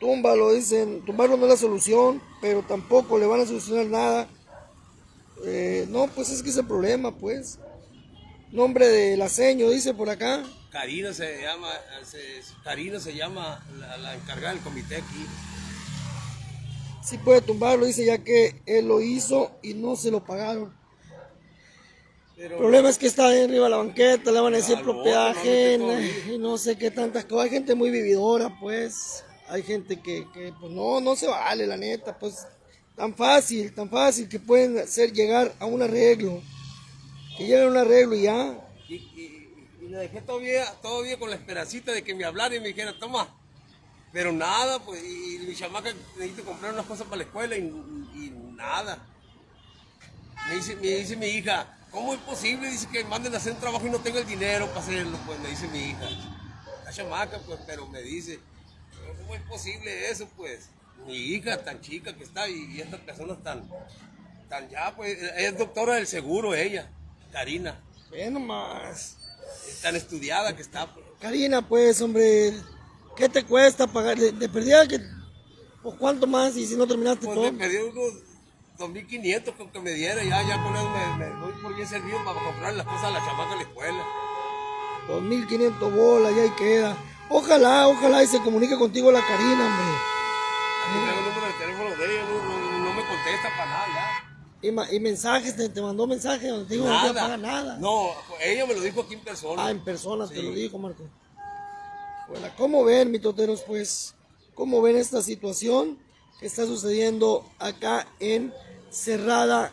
Túmbalo, 0.00 0.52
dicen, 0.52 1.04
tumbarlo 1.04 1.36
no 1.36 1.44
es 1.46 1.50
la 1.50 1.56
solución, 1.56 2.22
pero 2.40 2.62
tampoco 2.62 3.18
le 3.18 3.26
van 3.26 3.40
a 3.40 3.46
solucionar 3.46 3.86
nada. 3.86 4.28
Eh, 5.44 5.86
no, 5.90 6.06
pues 6.08 6.30
es 6.30 6.42
que 6.42 6.50
es 6.50 6.56
el 6.56 6.66
problema, 6.66 7.16
pues. 7.16 7.58
Nombre 8.52 8.88
de 8.88 9.16
la 9.16 9.28
seño, 9.28 9.68
dice 9.70 9.94
por 9.94 10.08
acá. 10.08 10.42
Karina 10.70 11.12
se 11.12 11.42
llama, 11.42 11.68
se- 12.04 12.42
Karina 12.62 13.00
se 13.00 13.14
llama 13.14 13.64
la, 13.78 13.96
la 13.98 14.14
encargada 14.14 14.54
del 14.54 14.62
comité 14.62 14.96
aquí. 14.96 15.26
Sí 17.02 17.18
puede 17.18 17.40
tumbarlo, 17.40 17.86
dice, 17.86 18.04
ya 18.04 18.18
que 18.18 18.62
él 18.66 18.86
lo 18.86 19.00
hizo 19.00 19.50
y 19.62 19.74
no 19.74 19.96
se 19.96 20.10
lo 20.10 20.24
pagaron. 20.24 20.77
Pero 22.38 22.54
El 22.54 22.60
problema 22.60 22.88
es 22.88 22.98
que 22.98 23.08
está 23.08 23.26
ahí 23.26 23.42
arriba 23.42 23.64
de 23.64 23.70
la 23.70 23.78
banqueta, 23.78 24.30
le 24.30 24.38
van 24.40 24.54
a 24.54 24.58
decir 24.58 24.76
Al 24.76 24.84
propiedad 24.84 25.34
bote, 25.34 25.76
no, 25.76 26.34
y 26.34 26.38
no 26.38 26.56
sé 26.56 26.78
qué 26.78 26.92
tantas 26.92 27.24
cosas. 27.24 27.46
Hay 27.46 27.50
gente 27.50 27.74
muy 27.74 27.90
vividora, 27.90 28.56
pues. 28.60 29.24
Hay 29.48 29.64
gente 29.64 30.00
que, 30.00 30.24
que, 30.32 30.52
pues 30.60 30.70
no, 30.70 31.00
no 31.00 31.16
se 31.16 31.26
vale, 31.26 31.66
la 31.66 31.76
neta, 31.76 32.16
pues. 32.16 32.46
Tan 32.94 33.12
fácil, 33.12 33.74
tan 33.74 33.90
fácil 33.90 34.28
que 34.28 34.38
pueden 34.38 34.78
hacer 34.78 35.12
llegar 35.12 35.52
a 35.58 35.66
un 35.66 35.82
arreglo. 35.82 36.40
Que 37.36 37.44
lleguen 37.44 37.64
a 37.64 37.70
un 37.70 37.76
arreglo 37.76 38.14
y 38.14 38.22
ya. 38.22 38.56
y, 38.88 38.94
y, 38.94 39.68
y 39.82 39.88
le 39.88 39.98
dejé 39.98 40.20
todavía, 40.20 40.64
todavía 40.80 41.18
con 41.18 41.30
la 41.30 41.36
esperancita 41.36 41.90
de 41.90 42.04
que 42.04 42.14
me 42.14 42.24
hablara 42.24 42.54
y 42.54 42.60
me 42.60 42.68
dijera, 42.68 42.96
toma. 43.00 43.36
Pero 44.12 44.30
nada, 44.30 44.78
pues, 44.78 45.02
y 45.02 45.40
mi 45.40 45.56
chamaca 45.56 45.92
necesito 46.16 46.44
comprar 46.44 46.72
unas 46.72 46.86
cosas 46.86 47.08
para 47.08 47.16
la 47.16 47.24
escuela 47.24 47.56
y, 47.56 47.62
y 47.62 48.32
nada. 48.54 49.04
Me 50.48 50.54
dice, 50.54 50.76
me 50.76 50.86
dice 50.86 51.16
mi 51.16 51.26
hija, 51.26 51.77
¿cómo 51.90 52.14
es 52.14 52.20
posible? 52.20 52.70
Dice 52.70 52.88
que 52.90 53.04
manden 53.04 53.34
a 53.34 53.38
hacer 53.38 53.52
un 53.52 53.60
trabajo 53.60 53.86
y 53.86 53.90
no 53.90 53.98
tengo 53.98 54.18
el 54.18 54.26
dinero 54.26 54.66
para 54.68 54.80
hacerlo, 54.80 55.18
pues 55.26 55.38
me 55.40 55.48
dice 55.48 55.68
mi 55.68 55.78
hija. 55.90 56.08
La 56.84 56.92
chamaca, 56.92 57.38
pues, 57.46 57.60
pero 57.66 57.86
me 57.88 58.02
dice, 58.02 58.38
¿cómo 59.18 59.34
es 59.34 59.42
posible 59.42 60.10
eso, 60.10 60.28
pues? 60.36 60.68
mi 61.06 61.14
hija 61.16 61.62
tan 61.62 61.80
chica 61.80 62.12
que 62.16 62.24
está 62.24 62.48
y, 62.48 62.72
y 62.74 62.80
estas 62.80 63.00
personas 63.00 63.40
tan, 63.44 63.68
tan 64.48 64.68
ya, 64.68 64.94
pues, 64.96 65.16
es 65.36 65.56
doctora 65.56 65.94
del 65.94 66.08
seguro 66.08 66.54
ella, 66.56 66.90
Karina, 67.32 67.80
Ve 68.10 68.28
nomás. 68.30 69.16
tan 69.80 69.94
estudiada 69.94 70.56
que 70.56 70.62
está. 70.62 70.92
pues. 70.92 71.06
Karina, 71.20 71.66
pues, 71.66 72.00
hombre, 72.02 72.52
¿qué 73.16 73.28
te 73.28 73.44
cuesta 73.44 73.86
pagar? 73.86 74.18
De, 74.18 74.32
de 74.32 74.48
perdida 74.48 74.88
que. 74.88 74.98
¿Por 75.82 75.96
cuánto 75.98 76.26
más? 76.26 76.56
Y 76.56 76.66
si 76.66 76.74
no 76.74 76.86
terminaste 76.86 77.26
Pues 77.26 77.36
todo. 77.38 77.52
me 77.52 77.58
pedí 77.58 77.76
unos 77.76 78.14
2.500 78.78 79.56
con 79.56 79.70
que 79.70 79.80
me 79.80 79.90
diera, 79.92 80.22
ya, 80.22 80.42
ya 80.46 80.62
con 80.62 80.74
eso 80.76 80.88
me, 80.90 81.16
me 81.26 81.40
doy 81.40 81.52
por 81.62 81.74
bien 81.74 81.86
servido 81.88 82.18
para 82.24 82.40
comprar 82.40 82.74
las 82.74 82.86
cosas 82.86 83.04
a 83.04 83.10
la 83.10 83.18
chamaca 83.24 83.52
a 83.52 83.56
la 83.56 83.62
escuela. 83.62 84.04
2.500 85.08 85.94
bolas, 85.96 86.34
ya 86.36 86.42
ahí 86.42 86.50
queda. 86.56 86.96
Ojalá, 87.30 87.88
ojalá 87.88 88.22
y 88.22 88.26
se 88.26 88.40
comunique 88.40 88.76
contigo 88.76 89.10
la 89.10 89.20
Karina, 89.20 89.66
hombre. 89.66 89.94
Aquí 90.84 90.98
tengo 91.06 91.18
el 91.18 91.24
número 91.34 91.46
de 91.46 91.52
teléfono 91.58 91.90
de 91.96 92.14
ella, 92.14 92.24
no, 92.24 92.42
no- 92.42 92.78
no 92.84 92.92
me 92.94 93.02
contesta 93.06 93.48
para 93.56 93.70
nada 93.70 93.86
ya. 93.94 94.24
Y, 94.92 95.00
mensajes, 95.00 95.54
te, 95.56 95.68
te 95.68 95.80
mandó 95.80 96.06
mensajes 96.06 96.50
donde 96.50 96.66
te 96.66 96.74
digo 96.74 96.86
no 96.88 97.00
te 97.00 97.06
Nada. 97.08 97.20
paga 97.22 97.36
nada. 97.36 97.76
No, 97.78 98.08
ella 98.42 98.66
me 98.66 98.74
lo 98.74 98.80
dijo 98.80 99.02
aquí 99.02 99.14
en 99.14 99.20
persona. 99.20 99.66
Ah, 99.66 99.70
en 99.70 99.84
persona 99.84 100.26
te 100.28 100.42
lo 100.42 100.50
dijo, 100.50 100.78
Marco. 100.78 101.04
Bueno, 102.28 102.48
¿cómo 102.56 102.84
ven, 102.84 103.10
mitoteros, 103.10 103.62
pues? 103.62 104.14
¿Cómo 104.54 104.82
ven 104.82 104.96
esta 104.96 105.22
situación 105.22 105.98
que 106.40 106.46
está 106.46 106.66
sucediendo 106.66 107.48
acá 107.60 108.06
en 108.18 108.52
Cerrada 108.90 109.72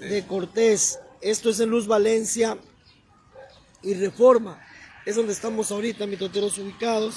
de 0.00 0.26
Cortés? 0.26 0.98
Esto 1.20 1.50
es 1.50 1.60
en 1.60 1.70
Luz 1.70 1.86
Valencia 1.86 2.58
y 3.82 3.94
Reforma. 3.94 4.60
Es 5.06 5.16
donde 5.16 5.32
estamos 5.32 5.70
ahorita, 5.70 6.06
mitoteros 6.06 6.58
ubicados, 6.58 7.16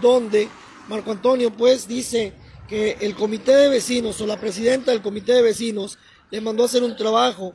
donde 0.00 0.48
Marco 0.88 1.12
Antonio, 1.12 1.50
pues, 1.50 1.86
dice 1.88 2.32
que 2.68 2.96
el 3.00 3.14
comité 3.14 3.54
de 3.54 3.68
vecinos 3.68 4.20
o 4.20 4.26
la 4.26 4.38
presidenta 4.40 4.90
del 4.90 5.02
comité 5.02 5.32
de 5.32 5.42
vecinos 5.42 5.98
le 6.30 6.40
mandó 6.40 6.62
a 6.62 6.66
hacer 6.66 6.82
un 6.82 6.96
trabajo 6.96 7.54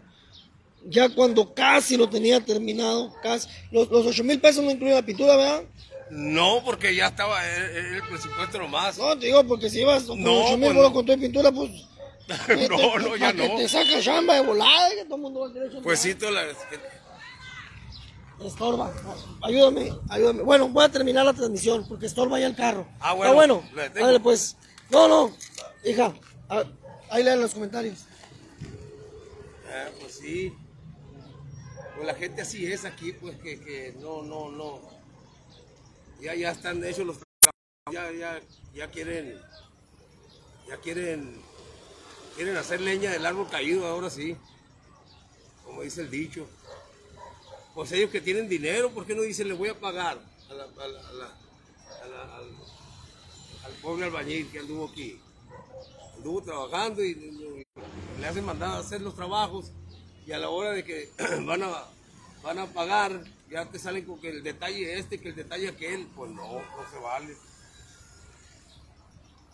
ya 0.86 1.10
cuando 1.10 1.54
casi 1.54 1.98
lo 1.98 2.08
tenía 2.10 2.40
terminado, 2.40 3.14
casi, 3.22 3.48
los, 3.72 3.90
los 3.90 4.06
8 4.06 4.24
mil 4.24 4.40
pesos 4.40 4.64
no 4.64 4.72
incluyen 4.72 4.96
la 4.96 5.06
pintura, 5.06 5.36
¿verdad? 5.36 5.64
No, 6.10 6.62
porque 6.64 6.96
ya 6.96 7.08
estaba 7.08 7.46
el, 7.46 7.96
el 7.96 8.02
presupuesto 8.04 8.58
nomás. 8.60 8.98
No, 8.98 9.18
te 9.18 9.26
digo, 9.26 9.44
porque 9.46 9.70
si 9.70 9.82
ibas 9.82 10.04
con 10.04 10.22
No, 10.22 10.46
8 10.46 10.58
mil 10.58 10.74
pues 10.74 10.84
no. 10.88 10.94
con 10.94 11.06
tu 11.06 11.20
pintura, 11.20 11.52
pues... 11.52 11.70
no, 12.70 13.00
no, 13.00 13.16
ya 13.16 13.28
para 13.28 13.34
que 13.38 13.48
no. 13.50 13.56
te 13.58 13.70
saca 13.70 14.02
chamba 14.02 14.36
de 14.36 14.42
volada, 14.42 14.90
que 14.96 15.04
todo 15.06 15.16
el 15.16 15.22
mundo 15.22 15.40
va 15.42 15.48
a 15.50 15.54
querer 15.54 15.70
chamba. 15.70 15.84
Pues 15.84 16.00
sí, 16.00 16.16
toda 16.16 16.32
la- 16.32 16.46
Estorba, 18.46 18.94
ayúdame, 19.42 19.92
ayúdame. 20.10 20.44
Bueno, 20.44 20.68
voy 20.70 20.86
a 20.86 20.90
terminar 20.90 21.26
la 21.26 21.34
transmisión, 21.34 21.88
porque 21.88 22.06
estorba 22.06 22.40
ya 22.40 22.46
el 22.46 22.56
carro. 22.56 22.86
Ah, 23.00 23.14
Está 23.14 23.14
bueno, 23.16 23.34
bueno, 23.34 23.64
le 23.76 23.82
detengo. 23.84 24.06
Ándale, 24.06 24.20
pues. 24.20 24.56
No, 24.92 25.08
no, 25.08 25.36
hija, 25.84 26.14
a- 26.48 26.64
ahí 27.10 27.24
lean 27.24 27.42
los 27.42 27.54
comentarios. 27.56 28.06
Ah, 29.74 29.88
pues 30.00 30.18
sí. 30.20 30.54
Pues 31.96 32.06
la 32.06 32.14
gente 32.14 32.44
así 32.44 32.72
es 32.72 32.86
aquí, 32.86 33.12
pues 33.14 33.38
que, 33.40 33.60
que 33.60 33.96
no, 34.00 34.22
no, 34.22 34.52
no. 34.52 34.82
Ya, 36.22 36.36
ya 36.36 36.52
están 36.52 36.84
hechos 36.84 37.08
los 37.08 37.18
ya, 37.92 38.12
ya, 38.12 38.40
ya 38.76 38.88
quieren, 38.92 39.40
ya 40.68 40.78
quieren, 40.78 41.42
quieren 42.38 42.56
hacer 42.56 42.80
leña 42.80 43.12
del 43.12 43.26
árbol 43.26 43.50
caído, 43.50 43.86
ahora 43.86 44.10
sí. 44.10 44.38
Como 45.66 45.82
dice 45.82 46.02
el 46.02 46.10
dicho. 46.10 46.48
Pues 47.76 47.92
ellos 47.92 48.10
que 48.10 48.22
tienen 48.22 48.48
dinero, 48.48 48.92
¿por 48.92 49.06
qué 49.06 49.14
no 49.14 49.24
dicen 49.24 49.50
le 49.50 49.54
voy 49.54 49.70
a 49.70 49.80
pagar 49.80 50.18
al, 50.50 50.62
al 53.66 53.74
pobre 53.82 54.06
albañil 54.06 54.50
que 54.50 54.60
anduvo 54.60 54.88
aquí? 54.88 55.20
anduvo 56.16 56.42
trabajando 56.42 57.04
y 57.04 57.66
le 58.20 58.28
hacen 58.28 58.44
mandar 58.44 58.70
a 58.70 58.80
hacer 58.80 59.02
los 59.02 59.16
trabajos 59.16 59.72
y 60.26 60.32
a 60.32 60.40
la 60.40 60.50
hora 60.50 60.72
de 60.72 60.84
que 60.84 61.12
van 61.46 61.62
a, 61.62 61.86
van 62.44 62.60
a 62.60 62.66
pagar 62.66 63.24
ya 63.50 63.66
te 63.66 63.80
salen 63.80 64.06
con 64.06 64.20
que 64.20 64.30
el 64.30 64.44
detalle 64.44 64.98
este, 64.98 65.20
que 65.20 65.30
el 65.30 65.36
detalle 65.36 65.70
aquel, 65.70 66.06
pues 66.16 66.32
no, 66.32 66.54
no 66.54 66.92
se 66.92 66.98
vale. 67.00 67.38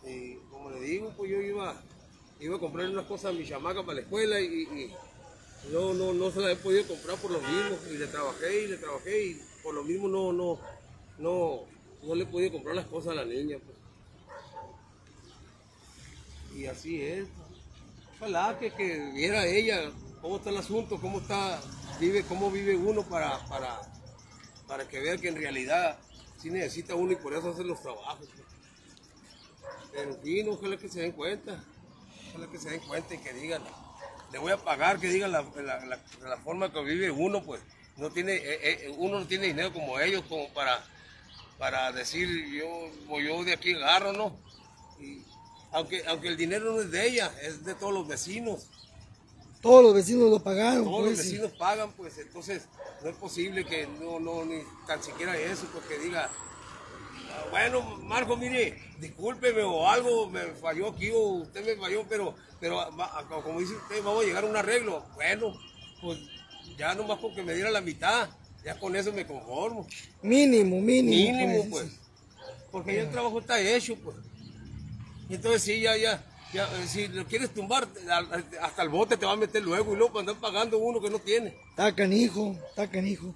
Y 0.05 0.35
como 0.49 0.71
le 0.71 0.81
digo, 0.81 1.13
pues 1.15 1.29
yo 1.29 1.39
iba, 1.41 1.79
iba 2.43 2.57
a 2.57 2.59
comprar 2.59 2.89
unas 2.89 3.05
cosas 3.05 3.31
a 3.31 3.33
mi 3.33 3.47
chamaca 3.47 3.83
para 3.83 3.95
la 3.95 4.01
escuela 4.01 4.39
y, 4.39 4.45
y 4.45 4.93
no, 5.71 5.93
no, 5.93 6.13
no 6.13 6.29
se 6.29 6.41
las 6.41 6.51
he 6.51 6.55
podido 6.57 6.85
comprar 6.87 7.17
por 7.17 7.31
lo 7.31 7.39
mismo 7.39 7.77
y 7.89 7.97
le 7.97 8.07
trabajé 8.07 8.63
y 8.63 8.67
le 8.67 8.77
trabajé 8.77 9.25
y 9.27 9.41
por 9.63 9.73
lo 9.73 9.83
mismo 9.83 10.09
no, 10.09 10.33
no, 10.33 10.59
no, 11.19 11.61
no 12.03 12.15
le 12.15 12.23
he 12.23 12.27
podido 12.27 12.51
comprar 12.51 12.75
las 12.75 12.85
cosas 12.87 13.13
a 13.13 13.15
la 13.15 13.25
niña. 13.25 13.57
Pues. 13.59 13.77
Y 16.59 16.65
así 16.65 17.01
es. 17.01 17.27
Ojalá 18.17 18.57
que, 18.59 18.71
que 18.71 19.11
viera 19.13 19.45
ella 19.45 19.91
cómo 20.21 20.35
está 20.37 20.49
el 20.49 20.57
asunto, 20.57 20.99
cómo 20.99 21.19
está, 21.19 21.61
vive, 21.99 22.23
cómo 22.23 22.51
vive 22.51 22.75
uno 22.75 23.03
para, 23.03 23.39
para, 23.47 23.81
para 24.67 24.87
que 24.87 24.99
vea 24.99 25.17
que 25.17 25.29
en 25.29 25.35
realidad 25.37 25.97
sí 26.41 26.49
necesita 26.49 26.95
uno 26.95 27.13
y 27.13 27.15
por 27.15 27.33
eso 27.33 27.51
hace 27.51 27.63
los 27.63 27.81
trabajos. 27.81 28.27
pues. 28.35 28.43
Pero 29.93 30.11
en 30.11 30.21
fin, 30.21 30.49
ojalá 30.49 30.75
que 30.75 30.89
se 30.89 31.01
den 31.01 31.11
cuenta, 31.13 31.63
ojalá 32.33 32.51
que 32.51 32.57
se 32.59 32.69
den 32.69 32.81
cuenta 32.81 33.13
y 33.13 33.17
que 33.19 33.33
digan, 33.33 33.61
le 34.31 34.39
voy 34.39 34.51
a 34.51 34.57
pagar, 34.57 34.99
que 34.99 35.07
digan 35.09 35.31
la, 35.31 35.41
la- 35.55 35.85
la- 35.85 35.99
la 36.21 36.37
forma 36.37 36.71
que 36.71 36.81
vive 36.83 37.11
uno, 37.11 37.43
pues 37.43 37.61
no 37.97 38.09
tiene, 38.11 38.35
eh, 38.35 38.59
eh, 38.87 38.95
uno 38.97 39.19
no 39.19 39.27
tiene 39.27 39.47
dinero 39.47 39.71
como 39.71 39.99
ellos, 39.99 40.23
como 40.27 40.49
para, 40.53 40.83
para 41.59 41.91
decir 41.91 42.27
yo, 42.51 42.89
pues, 43.07 43.25
yo 43.25 43.43
de 43.43 43.53
aquí 43.53 43.73
agarro, 43.73 44.13
¿no? 44.13 44.35
Y 44.99 45.21
aunque, 45.71 46.03
aunque 46.07 46.29
el 46.29 46.37
dinero 46.37 46.73
no 46.73 46.81
es 46.81 46.91
de 46.91 47.07
ella, 47.07 47.31
es 47.41 47.63
de 47.63 47.75
todos 47.75 47.93
los 47.93 48.07
vecinos. 48.07 48.67
Todos 49.61 49.81
los 49.83 49.93
vecinos 49.93 50.29
lo 50.29 50.43
pagaron, 50.43 50.83
Todos 50.83 51.01
pues. 51.01 51.09
los 51.11 51.17
vecinos 51.19 51.51
pagan, 51.53 51.91
pues 51.93 52.17
entonces 52.17 52.63
no 53.01 53.09
es 53.09 53.15
posible 53.15 53.63
que 53.65 53.87
no, 53.87 54.19
no, 54.19 54.43
ni 54.43 54.61
tan 54.87 55.01
siquiera 55.01 55.37
eso, 55.37 55.67
porque 55.73 55.97
diga, 55.99 56.29
"Ah, 56.29 56.35
bueno, 57.49 57.81
Marco, 58.03 58.35
mire, 58.37 58.77
discúlpeme 58.99 59.61
o 59.61 59.87
algo 59.87 60.29
me 60.29 60.41
falló 60.61 60.89
aquí 60.89 61.11
o 61.11 61.19
usted 61.43 61.65
me 61.65 61.75
falló, 61.75 62.05
pero, 62.07 62.35
pero 62.59 62.79
como 63.43 63.59
dice 63.59 63.75
usted, 63.75 64.03
vamos 64.03 64.23
a 64.23 64.27
llegar 64.27 64.43
a 64.43 64.47
un 64.47 64.55
arreglo. 64.55 65.05
Bueno, 65.15 65.53
pues 66.01 66.19
ya 66.77 66.95
nomás 66.95 67.19
con 67.19 67.33
que 67.35 67.43
me 67.43 67.53
diera 67.53 67.69
la 67.69 67.81
mitad, 67.81 68.29
ya 68.63 68.79
con 68.79 68.95
eso 68.95 69.11
me 69.13 69.25
conformo. 69.25 69.87
Mínimo, 70.21 70.79
mínimo. 70.79 71.37
Mínimo, 71.37 71.69
pues. 71.69 71.85
pues. 71.85 71.99
Porque 72.71 72.95
ya 72.95 73.01
el 73.01 73.11
trabajo 73.11 73.39
está 73.39 73.59
hecho, 73.59 73.95
pues. 73.97 74.17
Entonces 75.29 75.61
sí, 75.63 75.81
ya, 75.81 75.95
ya, 75.95 76.23
ya, 76.53 76.65
eh, 76.65 76.87
si 76.87 77.07
lo 77.07 77.25
quieres 77.25 77.53
tumbar, 77.53 77.87
hasta 78.61 78.83
el 78.83 78.89
bote 78.89 79.17
te 79.17 79.25
va 79.25 79.33
a 79.33 79.37
meter 79.37 79.63
luego 79.63 79.93
y 79.93 79.97
luego 79.97 80.19
andar 80.19 80.35
pagando 80.35 80.77
uno 80.77 81.01
que 81.01 81.09
no 81.09 81.19
tiene. 81.19 81.55
Está 81.69 81.93
canijo, 81.95 82.55
está 82.69 82.89
canijo. 82.89 83.33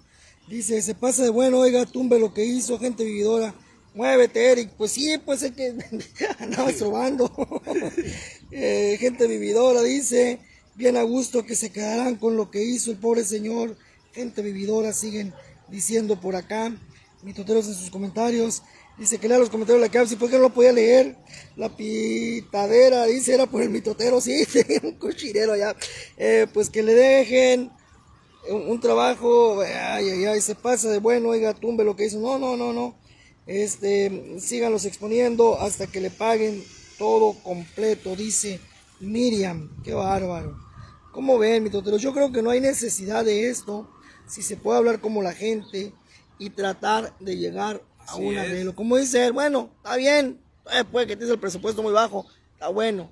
Dice, 0.47 0.81
se 0.81 0.95
pasa 0.95 1.23
de 1.23 1.29
bueno, 1.29 1.59
oiga, 1.59 1.85
tumbe 1.85 2.19
lo 2.19 2.33
que 2.33 2.45
hizo, 2.45 2.79
gente 2.79 3.03
vividora. 3.03 3.53
Muévete, 3.97 4.51
Eric. 4.51 4.69
Pues 4.77 4.91
sí, 4.91 5.17
pues 5.25 5.41
es 5.41 5.53
que 5.53 5.73
andaba 6.39 6.69
estrobando. 6.69 7.31
Eh, 8.49 8.95
gente 8.97 9.27
vividora, 9.27 9.83
dice, 9.83 10.39
bien 10.73 10.95
a 10.95 11.03
gusto 11.03 11.45
que 11.45 11.53
se 11.53 11.69
quedarán 11.69 12.15
con 12.15 12.37
lo 12.37 12.49
que 12.49 12.63
hizo 12.63 12.91
el 12.91 12.97
pobre 12.97 13.25
señor. 13.25 13.75
Gente 14.13 14.41
vividora, 14.41 14.93
siguen 14.93 15.33
diciendo 15.67 16.19
por 16.21 16.35
acá. 16.37 16.71
Mitoteros 17.23 17.67
en 17.67 17.73
sus 17.73 17.89
comentarios. 17.89 18.63
Dice 18.97 19.17
que 19.17 19.27
lea 19.27 19.37
los 19.37 19.49
comentarios 19.49 19.81
de 19.81 19.87
la 19.87 19.91
CAPSI, 19.91 20.15
¿por 20.15 20.29
qué 20.29 20.37
no 20.37 20.43
lo 20.43 20.53
podía 20.53 20.71
leer? 20.71 21.17
La 21.57 21.75
pitadera, 21.75 23.05
dice, 23.05 23.33
era 23.33 23.47
por 23.47 23.61
el 23.61 23.69
mitotero, 23.69 24.21
sí, 24.21 24.45
tenía 24.51 24.79
un 24.81 24.93
cochirero 24.93 25.53
allá. 25.53 25.75
Eh, 26.17 26.47
pues 26.53 26.69
que 26.69 26.83
le 26.83 26.93
dejen 26.93 27.69
un, 28.49 28.61
un 28.69 28.79
trabajo, 28.79 29.59
ay, 29.61 30.09
ay, 30.09 30.25
ay, 30.25 30.41
se 30.41 30.55
pasa 30.55 30.89
de 30.89 30.99
bueno, 30.99 31.29
oiga, 31.29 31.53
tumbe 31.53 31.83
lo 31.83 31.97
que 31.97 32.05
hizo. 32.05 32.19
No, 32.19 32.39
no, 32.39 32.55
no, 32.55 32.71
no. 32.71 32.95
Este, 33.47 34.39
síganlos 34.39 34.85
exponiendo 34.85 35.59
hasta 35.59 35.87
que 35.87 36.01
le 36.01 36.09
paguen 36.11 36.63
todo 36.97 37.33
completo, 37.43 38.15
dice 38.15 38.59
Miriam. 38.99 39.69
Qué 39.83 39.93
bárbaro. 39.93 40.57
¿Cómo 41.11 41.37
ven, 41.37 41.63
mitoteros? 41.63 42.01
Yo 42.01 42.13
creo 42.13 42.31
que 42.31 42.41
no 42.41 42.49
hay 42.49 42.59
necesidad 42.61 43.23
de 43.25 43.49
esto. 43.49 43.89
Si 44.27 44.41
se 44.41 44.57
puede 44.57 44.77
hablar 44.77 44.99
como 44.99 45.21
la 45.23 45.33
gente 45.33 45.93
y 46.37 46.49
tratar 46.49 47.17
de 47.19 47.37
llegar 47.37 47.81
a 47.99 48.03
Así 48.13 48.21
un 48.21 48.37
arreglo. 48.37 48.75
Como 48.75 48.97
dice 48.97 49.25
él, 49.25 49.31
bueno, 49.33 49.71
está 49.77 49.95
bien. 49.95 50.39
eh, 50.73 50.83
puede 50.83 51.07
que 51.07 51.15
tienes 51.15 51.33
el 51.33 51.39
presupuesto 51.39 51.81
muy 51.81 51.93
bajo. 51.93 52.25
Está 52.53 52.67
bueno. 52.67 53.09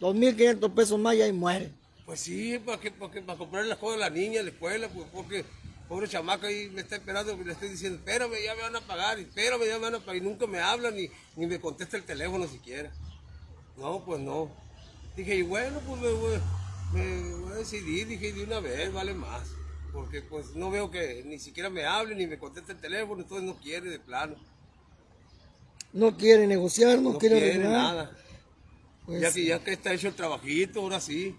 2.500 0.00 0.72
pesos 0.74 0.98
más 0.98 1.14
y 1.16 1.22
ahí 1.22 1.32
muere. 1.32 1.72
Pues 2.06 2.20
sí, 2.20 2.58
para, 2.64 2.80
que, 2.80 2.90
para, 2.90 3.12
que- 3.12 3.20
para 3.22 3.38
comprar 3.38 3.64
las 3.66 3.78
cosas 3.78 3.96
a 3.96 4.08
la 4.08 4.10
niña, 4.10 4.42
la 4.42 4.50
escuela, 4.50 4.88
pues 4.88 5.06
porque 5.12 5.44
pobre 5.90 6.06
chamaca 6.06 6.46
ahí 6.46 6.70
me 6.70 6.82
está 6.82 6.94
esperando, 6.94 7.36
le 7.36 7.52
estoy 7.52 7.70
diciendo, 7.70 7.98
espérame, 7.98 8.36
ya 8.44 8.54
me 8.54 8.62
van 8.62 8.76
a 8.76 8.80
pagar, 8.80 9.18
espérame, 9.18 9.66
ya 9.66 9.74
me 9.74 9.86
van 9.86 9.96
a 9.96 9.98
pagar, 9.98 10.16
y 10.16 10.20
nunca 10.20 10.46
me 10.46 10.60
hablan 10.60 10.94
ni, 10.94 11.10
ni 11.34 11.48
me 11.48 11.58
contesta 11.58 11.96
el 11.96 12.04
teléfono 12.04 12.46
siquiera. 12.46 12.92
No, 13.76 14.04
pues 14.04 14.20
no. 14.20 14.52
Dije, 15.16 15.34
y 15.34 15.42
bueno, 15.42 15.80
pues 15.84 16.00
me 16.00 16.12
voy, 16.12 16.38
me 16.92 17.34
voy 17.34 17.52
a 17.54 17.56
decidir, 17.56 18.06
dije, 18.06 18.32
de 18.32 18.44
una 18.44 18.60
vez, 18.60 18.92
vale 18.92 19.14
más. 19.14 19.48
Porque 19.92 20.22
pues 20.22 20.54
no 20.54 20.70
veo 20.70 20.92
que 20.92 21.24
ni 21.26 21.40
siquiera 21.40 21.68
me 21.68 21.84
hable, 21.84 22.14
ni 22.14 22.28
me 22.28 22.38
conteste 22.38 22.70
el 22.70 22.78
teléfono, 22.78 23.22
entonces 23.22 23.44
no 23.44 23.56
quiere 23.56 23.90
de 23.90 23.98
plano. 23.98 24.36
No 25.92 26.16
quiere 26.16 26.46
negociar, 26.46 27.00
no, 27.00 27.14
No 27.14 27.18
quiere 27.18 27.58
nada. 27.58 28.16
Pues, 29.06 29.22
ya, 29.22 29.32
que, 29.32 29.44
ya 29.44 29.58
que 29.58 29.72
está 29.72 29.92
hecho 29.92 30.06
el 30.06 30.14
trabajito, 30.14 30.82
ahora 30.82 31.00
sí. 31.00 31.34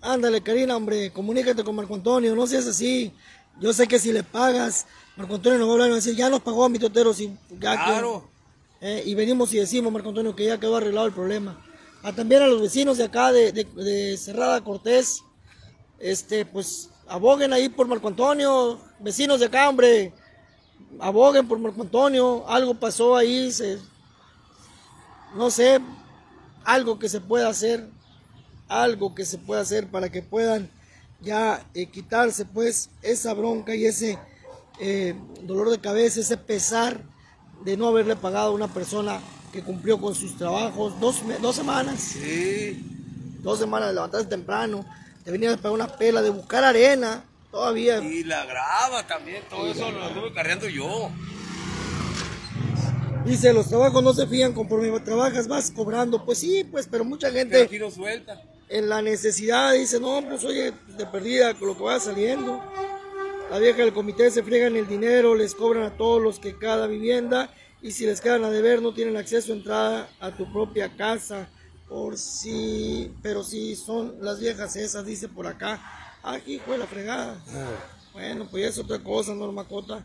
Ándale, 0.00 0.40
Karina, 0.42 0.76
hombre, 0.76 1.10
comunícate 1.12 1.64
con 1.64 1.74
Marco 1.74 1.94
Antonio, 1.94 2.34
no 2.34 2.46
seas 2.46 2.66
así. 2.66 3.12
Yo 3.60 3.72
sé 3.72 3.86
que 3.88 3.98
si 3.98 4.12
le 4.12 4.22
pagas, 4.22 4.86
Marco 5.16 5.34
Antonio 5.36 5.58
nos 5.58 5.68
va 5.68 5.72
a 5.72 5.74
hablar 5.74 5.88
y 5.88 5.90
va 5.90 5.96
a 5.96 6.00
decir, 6.00 6.14
ya 6.14 6.28
nos 6.30 6.40
pagó 6.42 6.68
mi 6.68 6.78
totero, 6.78 7.12
si 7.14 7.36
ya 7.58 7.72
Claro. 7.84 8.28
eh, 8.80 9.02
y 9.06 9.14
venimos 9.14 9.52
y 9.54 9.58
decimos, 9.58 9.92
Marco 9.92 10.10
Antonio, 10.10 10.36
que 10.36 10.44
ya 10.46 10.60
quedó 10.60 10.76
arreglado 10.76 11.06
el 11.06 11.12
problema. 11.12 11.64
A 12.02 12.12
también 12.12 12.42
a 12.42 12.46
los 12.46 12.60
vecinos 12.60 12.98
de 12.98 13.04
acá, 13.04 13.32
de, 13.32 13.50
de, 13.52 13.64
de 13.64 14.16
Cerrada 14.16 14.62
Cortés, 14.62 15.22
este, 15.98 16.44
pues, 16.44 16.90
aboguen 17.08 17.52
ahí 17.52 17.68
por 17.68 17.88
Marco 17.88 18.08
Antonio, 18.08 18.78
vecinos 19.00 19.40
de 19.40 19.46
acá, 19.46 19.68
hombre, 19.68 20.12
aboguen 21.00 21.48
por 21.48 21.58
Marco 21.58 21.82
Antonio, 21.82 22.44
algo 22.48 22.74
pasó 22.74 23.16
ahí, 23.16 23.50
se, 23.50 23.78
no 25.34 25.50
sé, 25.50 25.80
algo 26.64 26.98
que 26.98 27.08
se 27.08 27.20
pueda 27.20 27.48
hacer, 27.48 27.88
algo 28.68 29.14
que 29.14 29.24
se 29.24 29.38
pueda 29.38 29.60
hacer 29.60 29.86
para 29.88 30.10
que 30.10 30.22
puedan 30.22 30.68
ya 31.20 31.64
eh, 31.74 31.86
quitarse 31.86 32.44
pues 32.44 32.90
esa 33.02 33.32
bronca 33.34 33.74
y 33.74 33.86
ese 33.86 34.18
eh, 34.80 35.14
dolor 35.42 35.70
de 35.70 35.78
cabeza, 35.80 36.20
ese 36.20 36.36
pesar 36.36 37.00
de 37.64 37.76
no 37.76 37.88
haberle 37.88 38.16
pagado 38.16 38.48
a 38.50 38.54
una 38.54 38.68
persona 38.68 39.20
que 39.52 39.62
cumplió 39.62 39.98
con 39.98 40.14
sus 40.14 40.36
trabajos 40.36 40.98
dos, 41.00 41.22
dos 41.40 41.56
semanas, 41.56 42.00
Sí. 42.00 43.38
dos 43.42 43.58
semanas 43.58 43.88
de 43.88 43.94
levantarse 43.94 44.26
temprano, 44.26 44.84
de 45.24 45.32
venir 45.32 45.48
a 45.50 45.56
pagar 45.56 45.72
una 45.72 45.88
pela, 45.88 46.20
de 46.20 46.30
buscar 46.30 46.62
arena, 46.64 47.24
todavía. 47.50 47.98
Y 47.98 48.24
la 48.24 48.44
grava 48.44 49.06
también, 49.06 49.42
todo 49.48 49.66
eso 49.70 49.90
lo 49.90 50.04
anduve 50.04 50.32
cargando 50.34 50.68
yo. 50.68 51.10
Dice, 53.24 53.52
los 53.52 53.68
trabajos 53.68 54.02
no 54.02 54.12
se 54.12 54.26
fían, 54.26 54.52
conforme 54.52 55.00
trabajas 55.00 55.48
vas 55.48 55.70
cobrando. 55.72 56.24
Pues 56.24 56.38
sí, 56.38 56.62
pues, 56.70 56.86
pero 56.88 57.04
mucha 57.04 57.28
Pero 57.28 57.38
gente 57.38 57.62
aquí 57.62 57.78
no 57.78 57.90
suelta. 57.90 58.40
En 58.68 58.88
la 58.88 59.02
necesidad 59.02 59.72
dice, 59.74 60.00
no, 60.00 60.22
pues 60.28 60.44
oye, 60.44 60.72
de 60.96 61.06
perdida 61.06 61.54
con 61.54 61.68
lo 61.68 61.76
que 61.76 61.84
va 61.84 62.00
saliendo. 62.00 62.62
La 63.50 63.58
vieja 63.58 63.78
del 63.78 63.92
comité 63.92 64.30
se 64.30 64.42
friegan 64.42 64.74
el 64.76 64.88
dinero, 64.88 65.34
les 65.34 65.54
cobran 65.54 65.84
a 65.84 65.96
todos 65.96 66.20
los 66.20 66.40
que 66.40 66.58
cada 66.58 66.86
vivienda 66.86 67.50
y 67.80 67.92
si 67.92 68.04
les 68.04 68.20
quedan 68.20 68.44
a 68.44 68.50
deber 68.50 68.82
no 68.82 68.92
tienen 68.92 69.16
acceso 69.16 69.52
a 69.52 69.56
entrada 69.56 70.08
a 70.18 70.32
tu 70.32 70.52
propia 70.52 70.96
casa. 70.96 71.48
Por 71.88 72.18
si, 72.18 73.12
pero 73.22 73.44
si 73.44 73.76
son 73.76 74.16
las 74.20 74.40
viejas 74.40 74.74
esas, 74.74 75.06
dice 75.06 75.28
por 75.28 75.46
acá. 75.46 75.80
Aquí 76.24 76.54
hijo 76.54 76.72
de 76.72 76.78
la 76.78 76.86
fregada. 76.86 77.38
Bueno, 78.12 78.48
pues 78.50 78.64
ya 78.64 78.68
es 78.70 78.78
otra 78.78 78.98
cosa, 78.98 79.32
Norma 79.34 79.62
Cota. 79.68 80.04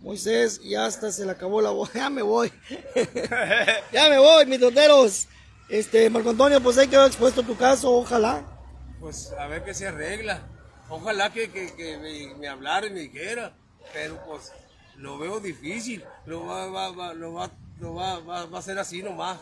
Moisés, 0.00 0.60
ya 0.62 0.84
hasta 0.84 1.10
se 1.10 1.24
le 1.24 1.30
acabó 1.30 1.62
la 1.62 1.70
voz. 1.70 1.90
Ya 1.94 2.10
me 2.10 2.20
voy. 2.20 2.52
ya 3.92 4.10
me 4.10 4.18
voy, 4.18 4.44
mis 4.46 4.60
toteros. 4.60 5.28
Este, 5.72 6.10
Marco 6.10 6.28
Antonio, 6.28 6.62
pues 6.62 6.76
ahí 6.76 6.86
quedó 6.86 7.06
expuesto 7.06 7.42
tu 7.42 7.56
caso, 7.56 7.90
ojalá. 7.94 8.44
Pues 9.00 9.32
a 9.32 9.46
ver 9.46 9.64
qué 9.64 9.72
se 9.72 9.88
arregla. 9.88 10.42
Ojalá 10.90 11.32
que, 11.32 11.50
que, 11.50 11.96
me, 11.96 12.34
me 12.38 12.46
hablara 12.46 12.86
y 12.86 12.90
me 12.90 13.00
dijera. 13.00 13.54
Pero 13.94 14.22
pues 14.26 14.52
lo 14.96 15.16
veo 15.18 15.40
difícil. 15.40 16.04
Lo 16.26 16.44
va, 16.44 16.66
va, 16.66 16.90
va- 16.90 17.14
lo 17.14 17.32
va, 17.32 17.50
lo 17.80 17.94
va, 17.94 18.18
va, 18.18 18.44
va 18.44 18.58
a 18.58 18.62
ser 18.62 18.78
así 18.78 19.02
nomás. 19.02 19.38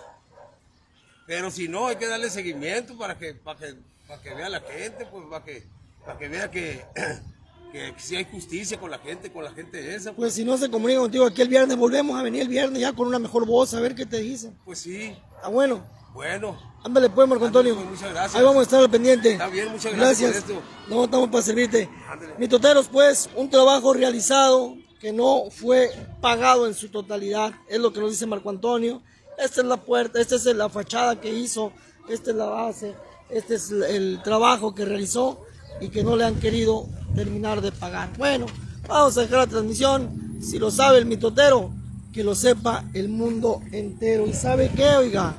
Pero 1.27 1.51
si 1.51 1.67
no, 1.67 1.89
hay 1.89 1.97
que 1.97 2.07
darle 2.07 2.31
seguimiento 2.31 2.97
para 2.97 3.19
que, 3.19 3.35
para 3.35 3.59
que, 3.59 3.75
para 4.07 4.23
que 4.23 4.33
vea 4.33 4.49
la 4.49 4.61
gente, 4.61 5.07
pues 5.07 5.25
para 5.29 5.45
que, 5.45 5.67
para 6.07 6.17
que 6.17 6.29
vea 6.29 6.49
que, 6.49 6.85
que 7.73 7.95
sí 7.99 8.17
hay 8.17 8.25
justicia 8.31 8.79
con 8.79 8.91
la 8.91 8.99
gente, 8.99 9.31
con 9.33 9.45
la 9.45 9.53
gente 9.53 9.95
esa. 9.95 10.11
Pues, 10.11 10.17
Pues 10.17 10.35
si 10.35 10.45
no 10.45 10.57
se 10.59 10.71
comunica 10.71 11.01
contigo 11.01 11.25
aquí 11.27 11.43
el 11.43 11.49
viernes, 11.49 11.77
volvemos 11.77 12.19
a 12.19 12.23
venir 12.23 12.43
el 12.43 12.49
viernes 12.49 12.81
ya 12.81 12.93
con 12.93 13.07
una 13.07 13.19
mejor 13.19 13.47
voz, 13.47 13.75
a 13.75 13.81
ver 13.81 13.95
qué 13.95 14.07
te 14.07 14.19
dicen. 14.19 14.57
pues 14.65 14.81
sí, 14.81 15.17
Está 15.37 15.49
bueno. 15.49 15.83
bueno. 16.13 16.59
Ándale 16.83 17.11
pues, 17.11 17.29
Marco 17.29 17.45
Ándale, 17.45 17.71
Antonio. 17.71 17.75
pues, 17.89 18.01
muchas 18.01 18.13
gracias. 18.15 18.35
Ahí 18.37 18.43
vamos 18.45 18.61
a 18.61 18.63
estar 18.63 18.81
al 18.81 18.91
pendiente. 18.91 19.33
Está 19.33 19.47
bien, 19.49 19.71
muchas 19.71 19.95
gracias 19.95 20.31
por 20.31 20.39
esto. 20.41 20.63
No, 20.89 21.05
estamos 21.05 21.29
para 21.29 21.43
servirte. 21.43 21.89
Ándale. 22.09 22.35
Mi 22.39 22.49
toteros, 22.49 22.89
pues, 22.89 23.29
un 23.37 23.51
trabajo 23.51 23.93
realizado 23.93 24.75
que 25.01 25.13
no 25.13 25.45
fue 25.51 25.91
pagado 26.21 26.67
en 26.67 26.75
su 26.75 26.89
totalidad. 26.91 27.53
Es 27.69 27.79
lo 27.81 27.93
que 27.93 28.01
nos 28.01 28.11
dice 28.11 28.27
Marco 28.27 28.51
Antonio. 28.51 29.03
Esta 29.39 29.61
es 29.63 29.67
la 29.67 29.79
puerta, 29.79 30.21
esta 30.21 30.37
es 30.37 30.45
la 30.47 30.69
fachada 30.69 31.21
que 31.21 31.31
hizo, 31.33 31.73
esta 32.09 32.31
es 32.31 32.37
la 32.37 32.45
base, 32.47 32.95
este 33.31 33.55
es 33.55 33.71
el 33.71 34.21
trabajo 34.23 34.75
que 34.75 34.85
realizó 34.85 35.41
y 35.81 35.89
que 35.89 36.05
no 36.05 36.17
le 36.17 36.25
han 36.25 36.37
querido 36.37 36.89
terminar 37.15 37.61
de 37.61 37.73
pagar. 37.73 38.11
Bueno, 38.17 38.47
vamos 38.89 39.17
a 39.17 39.23
dejar 39.23 39.39
la 39.39 39.47
transmisión. 39.47 40.39
Si 40.41 40.59
lo 40.59 40.71
sabe 40.71 40.99
el 40.99 41.07
mitotero, 41.07 41.71
que 42.13 42.25
lo 42.25 42.35
sepa 42.35 42.85
el 42.95 43.09
mundo 43.09 43.61
entero. 43.73 44.27
¿Y 44.27 44.33
sabe 44.33 44.71
qué, 44.75 44.89
oiga? 44.97 45.35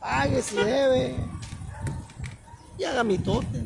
Pague 0.00 0.42
si 0.42 0.56
debe. 0.56 1.16
Y 2.78 2.84
haga 2.84 3.04
mitote. 3.04 3.64